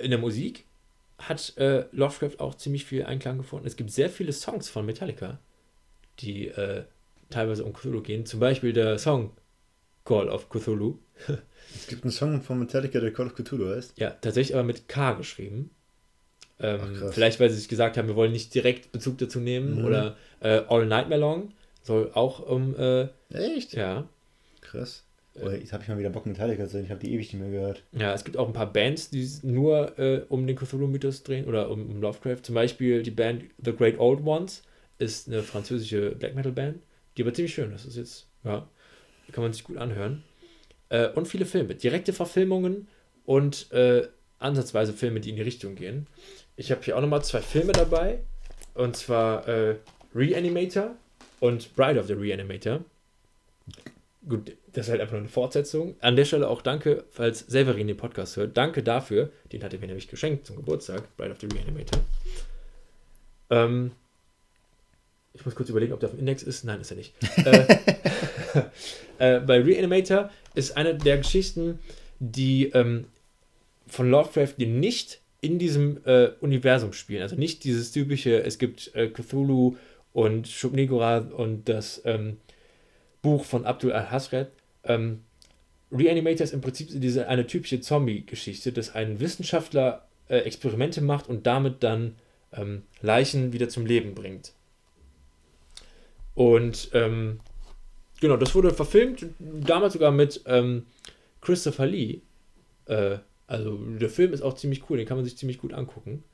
[0.00, 0.64] in der Musik
[1.28, 3.66] hat äh, Lovecraft auch ziemlich viel Einklang gefunden.
[3.66, 5.38] Es gibt sehr viele Songs von Metallica,
[6.20, 6.84] die äh,
[7.30, 8.26] teilweise um Cthulhu gehen.
[8.26, 9.32] Zum Beispiel der Song
[10.04, 10.98] Call of Cthulhu.
[11.74, 13.98] es gibt einen Song von Metallica, der Call of Cthulhu heißt.
[13.98, 15.70] Ja, tatsächlich aber mit K geschrieben.
[16.60, 19.78] Ähm, Ach, vielleicht, weil sie sich gesagt haben, wir wollen nicht direkt Bezug dazu nehmen.
[19.78, 19.84] Mhm.
[19.84, 21.52] Oder äh, All Nightmare Long
[21.82, 22.76] soll auch um.
[22.76, 23.74] Äh, Echt?
[23.74, 24.08] Ja.
[24.60, 25.04] Krass.
[25.34, 26.84] Oh, jetzt habe ich mal wieder Bock, Metallica zu sehen.
[26.84, 27.82] Ich habe die ewig nicht mehr gehört.
[27.92, 31.70] Ja, es gibt auch ein paar Bands, die nur äh, um den Cthulhu-Mythos drehen oder
[31.70, 32.42] um, um, Lovecraft.
[32.42, 34.62] Zum Beispiel die Band The Great Old Ones
[34.98, 36.78] ist eine französische Black Metal-Band.
[37.16, 37.70] Die aber ziemlich schön.
[37.70, 38.68] Das ist jetzt, ja,
[39.32, 40.22] kann man sich gut anhören.
[40.90, 41.74] Äh, und viele Filme.
[41.74, 42.88] Direkte Verfilmungen
[43.24, 44.06] und äh,
[44.38, 46.06] ansatzweise Filme, die in die Richtung gehen.
[46.56, 48.20] Ich habe hier auch nochmal zwei Filme dabei.
[48.74, 49.76] Und zwar äh,
[50.14, 50.94] Reanimator
[51.40, 52.84] und Bride of the Reanimator.
[54.28, 55.96] Gut, das ist halt einfach nur eine Fortsetzung.
[56.00, 58.56] An der Stelle auch danke, falls Severin den Podcast hört.
[58.56, 59.30] Danke dafür.
[59.52, 61.14] Den hat er mir nämlich geschenkt zum Geburtstag.
[61.16, 62.00] Bride of the Reanimator.
[63.50, 63.92] Ähm,
[65.34, 66.64] ich muss kurz überlegen, ob der auf dem Index ist.
[66.64, 67.14] Nein, ist er nicht.
[67.44, 67.66] äh,
[69.36, 71.78] äh, bei Reanimator ist eine der Geschichten,
[72.18, 73.06] die ähm,
[73.86, 77.22] von Lovecraft, die nicht in diesem äh, Universum spielen.
[77.22, 79.76] Also nicht dieses typische, es gibt äh, Cthulhu
[80.12, 82.38] und shub und das ähm,
[83.20, 84.48] Buch von Abdul al-Hasred.
[84.84, 85.22] Ähm,
[85.90, 91.46] Reanimator ist im Prinzip diese, eine typische Zombie-Geschichte, dass ein Wissenschaftler äh, Experimente macht und
[91.46, 92.16] damit dann
[92.52, 94.52] ähm, Leichen wieder zum Leben bringt.
[96.34, 97.40] Und ähm,
[98.20, 100.86] genau, das wurde verfilmt, damals sogar mit ähm,
[101.42, 102.20] Christopher Lee.
[102.86, 106.24] Äh, also der Film ist auch ziemlich cool, den kann man sich ziemlich gut angucken.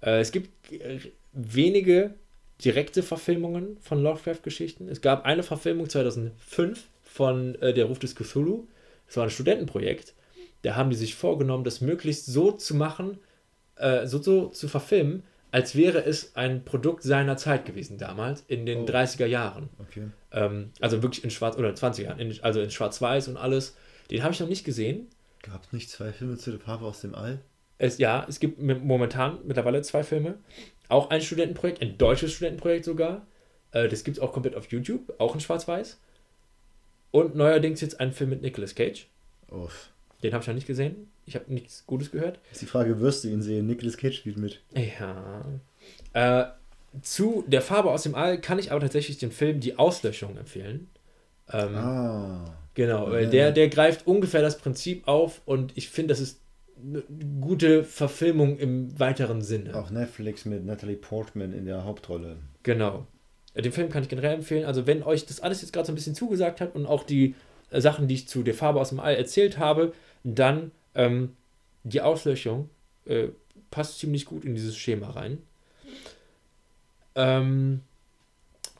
[0.00, 0.50] Äh, es gibt
[1.32, 2.14] wenige
[2.64, 4.88] direkte Verfilmungen von Lovecraft-Geschichten.
[4.88, 8.66] Es gab eine Verfilmung 2005 von äh, Der Ruf des Cthulhu.
[9.06, 10.14] Das war ein Studentenprojekt.
[10.62, 13.18] Da haben die sich vorgenommen, das möglichst so zu machen,
[13.76, 18.66] äh, so, so zu verfilmen, als wäre es ein Produkt seiner Zeit gewesen damals, in
[18.66, 18.86] den oh.
[18.86, 19.68] 30er Jahren.
[19.78, 20.08] Okay.
[20.32, 23.76] Ähm, also wirklich in Schwarz, oder 20er Jahren, in, also in Schwarz-Weiß und alles.
[24.10, 25.06] Den habe ich noch nicht gesehen.
[25.42, 27.40] Gab es nicht zwei Filme zu der Farbe aus dem All?
[27.78, 30.38] Es, ja, es gibt momentan mittlerweile zwei Filme.
[30.88, 33.24] Auch ein Studentenprojekt, ein deutsches Studentenprojekt sogar.
[33.70, 36.00] Äh, das gibt es auch komplett auf YouTube, auch in Schwarz-Weiß.
[37.14, 39.06] Und neuerdings jetzt ein Film mit Nicolas Cage.
[39.48, 39.90] Uff.
[40.24, 41.12] Den habe ich noch nicht gesehen.
[41.26, 42.40] Ich habe nichts Gutes gehört.
[42.50, 43.68] Ist die Frage, wirst du ihn sehen?
[43.68, 44.60] Nicolas Cage spielt mit.
[44.74, 45.44] Ja.
[46.12, 46.46] Äh,
[47.02, 50.88] zu Der Farbe aus dem All kann ich aber tatsächlich den Film Die Auslöschung empfehlen.
[51.52, 52.56] Ähm, ah.
[52.74, 56.40] Genau, weil der, der greift ungefähr das Prinzip auf und ich finde, das ist
[56.82, 57.04] eine
[57.40, 59.76] gute Verfilmung im weiteren Sinne.
[59.76, 62.38] Auch Netflix mit Natalie Portman in der Hauptrolle.
[62.64, 63.06] Genau.
[63.56, 64.64] Den Film kann ich generell empfehlen.
[64.64, 67.34] Also, wenn euch das alles jetzt gerade so ein bisschen zugesagt hat und auch die
[67.70, 69.92] äh, Sachen, die ich zu der Farbe aus dem All erzählt habe,
[70.24, 71.36] dann ähm,
[71.84, 72.68] die Auslöschung
[73.06, 73.28] äh,
[73.70, 75.38] passt ziemlich gut in dieses Schema rein.
[77.14, 77.80] Ähm,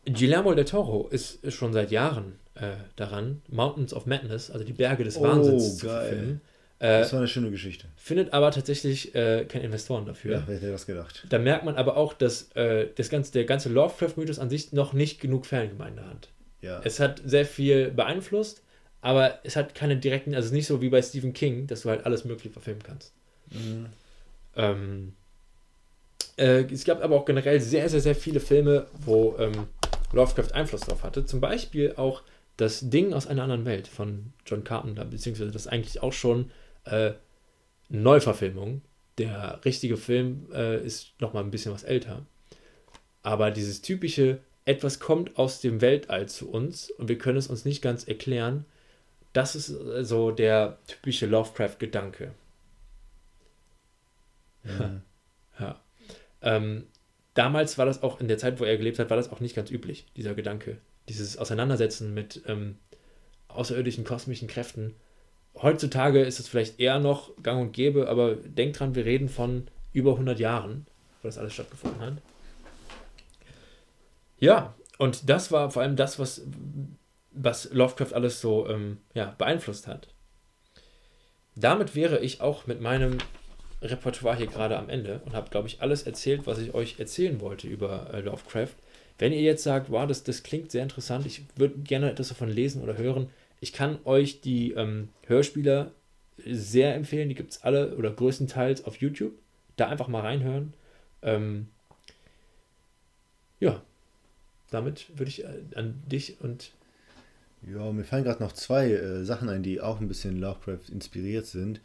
[0.07, 5.05] Guillermo del Toro ist, schon seit Jahren äh, daran, Mountains of Madness, also die Berge
[5.05, 6.41] des Wahnsinns, oh, zu verfilmen.
[6.79, 7.87] Äh, das war eine schöne Geschichte.
[7.97, 10.37] Findet aber tatsächlich äh, keine Investoren dafür.
[10.37, 11.25] Ja, wer hätte das gedacht?
[11.29, 14.93] Da merkt man aber auch, dass äh, das ganze, der ganze Lovecraft-Mythos an sich noch
[14.93, 16.29] nicht genug Fangemeinde hat.
[16.61, 16.81] Ja.
[16.85, 18.63] Es hat sehr viel beeinflusst,
[19.01, 22.07] aber es hat keine direkten, also nicht so wie bei Stephen King, dass du halt
[22.07, 23.13] alles Mögliche verfilmen kannst.
[23.51, 23.87] Mhm.
[24.57, 25.13] Ähm,
[26.37, 29.69] äh, es gab aber auch generell sehr, sehr, sehr viele Filme, wo ähm,
[30.13, 31.25] Lovecraft Einfluss drauf hatte.
[31.25, 32.23] Zum Beispiel auch
[32.57, 36.51] das Ding aus einer anderen Welt von John Carpenter, beziehungsweise das eigentlich auch schon
[36.85, 37.13] äh,
[37.89, 38.83] Neuverfilmung.
[39.19, 42.27] Der richtige Film äh, ist noch mal ein bisschen was älter.
[43.23, 47.65] Aber dieses typische, etwas kommt aus dem Weltall zu uns und wir können es uns
[47.65, 48.65] nicht ganz erklären,
[49.33, 52.33] das ist äh, so der typische Lovecraft-Gedanke.
[54.63, 55.03] Mhm.
[55.61, 55.81] ja.
[56.43, 56.87] Ähm,
[57.35, 59.55] damals war das auch, in der Zeit, wo er gelebt hat, war das auch nicht
[59.55, 60.79] ganz üblich, dieser Gedanke.
[61.09, 62.79] Dieses Auseinandersetzen mit ähm,
[63.49, 64.95] außerirdischen kosmischen Kräften
[65.61, 69.67] heutzutage ist es vielleicht eher noch gang und gäbe, aber denkt dran, wir reden von
[69.93, 70.87] über 100 Jahren,
[71.23, 72.15] wo das alles stattgefunden hat.
[74.39, 76.43] Ja, und das war vor allem das, was,
[77.33, 80.09] was Lovecraft alles so ähm, ja, beeinflusst hat.
[81.57, 83.19] Damit wäre ich auch mit meinem
[83.81, 87.41] Repertoire hier gerade am Ende und habe, glaube ich, alles erzählt, was ich euch erzählen
[87.41, 88.75] wollte über äh, Lovecraft.
[89.19, 92.49] Wenn ihr jetzt sagt, wow, das, das klingt sehr interessant, ich würde gerne etwas davon
[92.49, 93.31] lesen oder hören,
[93.65, 95.93] ich kann euch die ähm, Hörspieler
[96.37, 97.31] sehr empfehlen.
[97.31, 99.33] Die gibt es alle oder größtenteils auf YouTube.
[99.77, 100.75] Da einfach mal reinhören.
[101.23, 101.69] Ähm,
[103.61, 103.81] ja,
[104.71, 106.73] damit würde ich äh, an dich und.
[107.63, 111.47] Ja, mir fallen gerade noch zwei äh, Sachen ein, die auch ein bisschen Lovecraft inspiriert
[111.47, 111.81] sind.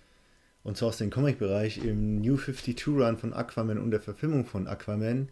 [0.66, 1.78] Und zwar aus dem Comic-Bereich.
[1.78, 5.30] Im New 52 Run von Aquaman und der Verfilmung von Aquaman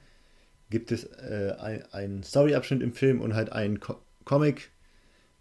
[0.70, 1.56] gibt es äh,
[1.92, 4.72] einen Story-Abschnitt im Film und halt einen Co Comic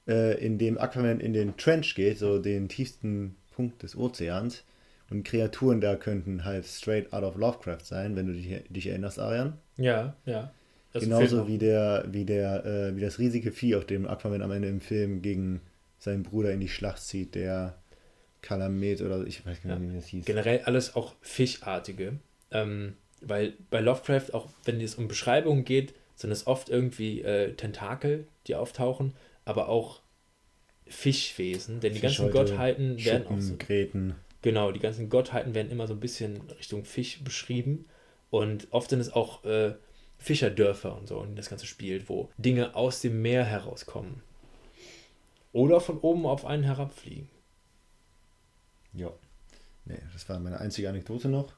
[0.07, 4.64] äh, in dem Aquaman in den Trench geht, so den tiefsten Punkt des Ozeans.
[5.09, 9.18] Und Kreaturen da könnten halt straight out of Lovecraft sein, wenn du dich, dich erinnerst,
[9.18, 9.54] Arian.
[9.76, 10.52] Ja, ja.
[10.92, 14.50] Das Genauso wie der, wie der, äh, wie das riesige Vieh, auf dem Aquaman am
[14.50, 15.61] Ende im Film gegen
[15.98, 17.76] seinen Bruder in die Schlacht zieht, der
[18.42, 19.92] Kalamet oder ich weiß gar nicht, ja.
[19.92, 20.24] wie das hieß.
[20.24, 22.14] Generell alles auch Fischartige.
[22.50, 27.52] Ähm, weil bei Lovecraft, auch wenn es um Beschreibungen geht, sind es oft irgendwie äh,
[27.54, 29.14] Tentakel, die auftauchen,
[29.47, 30.03] aber auch
[30.86, 33.57] Fischwesen, denn die ganzen Gottheiten werden auch so.
[33.57, 34.14] Gräten.
[34.42, 37.86] Genau, die ganzen Gottheiten werden immer so ein bisschen Richtung Fisch beschrieben.
[38.30, 39.74] Und oft sind es auch äh,
[40.18, 44.22] Fischerdörfer und so, in das Ganze spielt, wo Dinge aus dem Meer herauskommen.
[45.53, 47.28] Oder von oben auf einen herabfliegen.
[48.92, 49.12] Ja.
[49.84, 51.53] Nee, das war meine einzige Anekdote noch.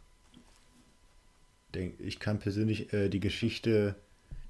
[1.99, 3.95] Ich kann persönlich äh, die Geschichte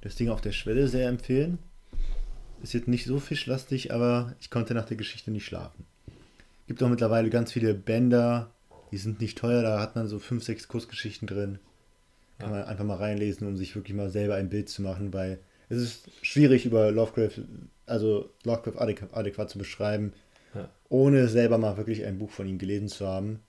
[0.01, 1.59] Das Ding auf der Schwelle sehr empfehlen.
[2.63, 5.87] Ist jetzt nicht so fischlastig, aber ich konnte nach der Geschichte nicht schlafen.
[6.67, 8.51] Gibt auch mittlerweile ganz viele Bänder,
[8.91, 11.59] die sind nicht teuer, da hat man so fünf, sechs Kurzgeschichten drin.
[12.39, 15.41] Kann man einfach mal reinlesen, um sich wirklich mal selber ein Bild zu machen, weil
[15.69, 17.43] es ist schwierig über Lovecraft,
[17.87, 20.13] also Lovecraft adäquat, adäquat zu beschreiben,
[20.55, 20.69] ja.
[20.89, 23.41] ohne selber mal wirklich ein Buch von ihm gelesen zu haben.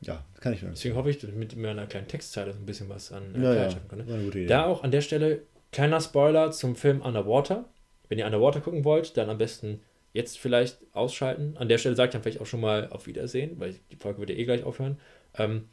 [0.00, 0.72] Ja, das kann ich nur.
[0.72, 3.42] Deswegen hoffe ich, dass ich mit meiner kleinen Textzeile so ein bisschen was an äh,
[3.42, 3.74] ja, ja.
[3.88, 4.04] kann.
[4.06, 4.46] Ne?
[4.46, 5.42] Da auch an der Stelle
[5.74, 7.64] kleiner Spoiler zum Film Underwater.
[8.08, 9.80] Wenn ihr Underwater gucken wollt, dann am besten
[10.12, 11.56] jetzt vielleicht ausschalten.
[11.58, 14.30] An der Stelle sagt dann vielleicht auch schon mal auf Wiedersehen, weil die Folge wird
[14.30, 14.98] ja eh gleich aufhören.
[15.36, 15.64] Ähm,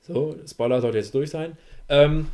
[0.00, 1.56] so, Spoiler sollte jetzt durch sein.
[1.88, 2.26] Ähm,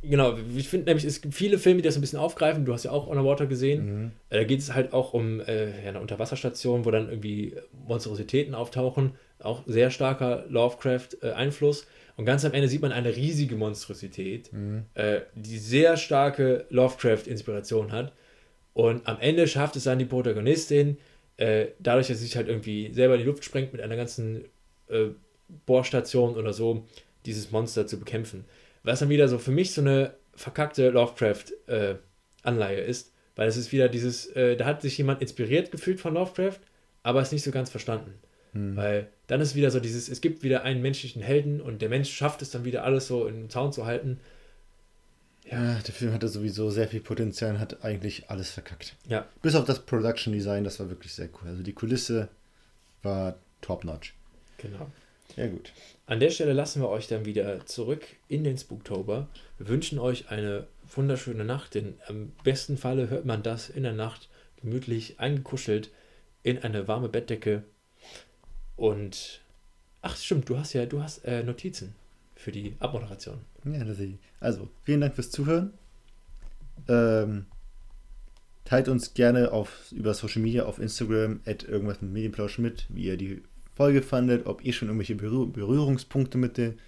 [0.00, 2.64] genau, ich finde nämlich, es gibt viele Filme, die das ein bisschen aufgreifen.
[2.64, 3.84] Du hast ja auch Underwater gesehen.
[3.84, 4.12] Mhm.
[4.30, 7.56] Äh, da geht es halt auch um äh, eine Unterwasserstation, wo dann irgendwie
[7.86, 9.12] Monstrositäten auftauchen.
[9.44, 11.86] Auch sehr starker Lovecraft-Einfluss.
[12.16, 14.84] Und ganz am Ende sieht man eine riesige Monstrosität, mhm.
[14.94, 18.12] äh, die sehr starke Lovecraft-Inspiration hat.
[18.74, 20.98] Und am Ende schafft es dann die Protagonistin,
[21.36, 24.44] äh, dadurch, dass sie sich halt irgendwie selber in die Luft sprengt mit einer ganzen
[24.88, 25.06] äh,
[25.66, 26.86] Bohrstation oder so,
[27.26, 28.44] dieses Monster zu bekämpfen.
[28.82, 33.88] Was dann wieder so für mich so eine verkackte Lovecraft-Anleihe ist, weil es ist wieder
[33.88, 36.58] dieses, da hat sich jemand inspiriert gefühlt von Lovecraft,
[37.02, 38.14] aber es nicht so ganz verstanden.
[38.52, 38.76] Hm.
[38.76, 42.12] Weil dann ist wieder so dieses, es gibt wieder einen menschlichen Helden und der Mensch
[42.12, 44.20] schafft es dann wieder alles so in den Zaun zu halten.
[45.50, 48.94] Ja, der Film hatte sowieso sehr viel Potenzial und hat eigentlich alles verkackt.
[49.08, 49.26] Ja.
[49.40, 51.48] Bis auf das Production Design, das war wirklich sehr cool.
[51.48, 52.28] Also die Kulisse
[53.02, 54.12] war top notch.
[54.58, 54.90] Genau.
[55.36, 55.72] Ja, gut.
[56.04, 59.28] An der Stelle lassen wir euch dann wieder zurück in den Spooktober.
[59.56, 63.94] Wir wünschen euch eine wunderschöne Nacht, denn am besten Falle hört man das in der
[63.94, 64.28] Nacht
[64.60, 65.88] gemütlich eingekuschelt
[66.42, 67.62] in eine warme Bettdecke.
[68.76, 69.42] Und
[70.00, 71.94] ach stimmt, du hast ja, du hast äh, Notizen
[72.34, 73.38] für die Abmoderation.
[73.64, 74.16] Ja, das ich.
[74.40, 75.72] Also, vielen Dank fürs Zuhören.
[76.88, 77.46] Ähm,
[78.64, 83.04] teilt uns gerne auf, über Social Media auf Instagram, at irgendwas mit Medienplausch mit, wie
[83.04, 83.42] ihr die
[83.74, 86.78] Folge fandet, ob ihr schon irgendwelche Berühr Berührungspunkte mit dem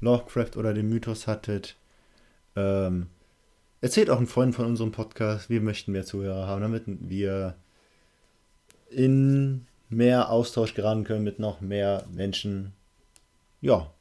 [0.00, 1.76] Lovecraft oder dem Mythos hattet.
[2.54, 3.06] Ähm,
[3.80, 5.50] erzählt auch einen Freund von unserem Podcast.
[5.50, 7.56] Wir möchten mehr Zuhörer haben, damit wir
[8.90, 12.72] in mehr Austausch geraten können mit noch mehr Menschen.
[13.60, 13.92] Ja,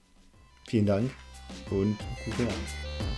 [0.67, 1.11] vielen Dank
[1.69, 3.16] und gute Nacht.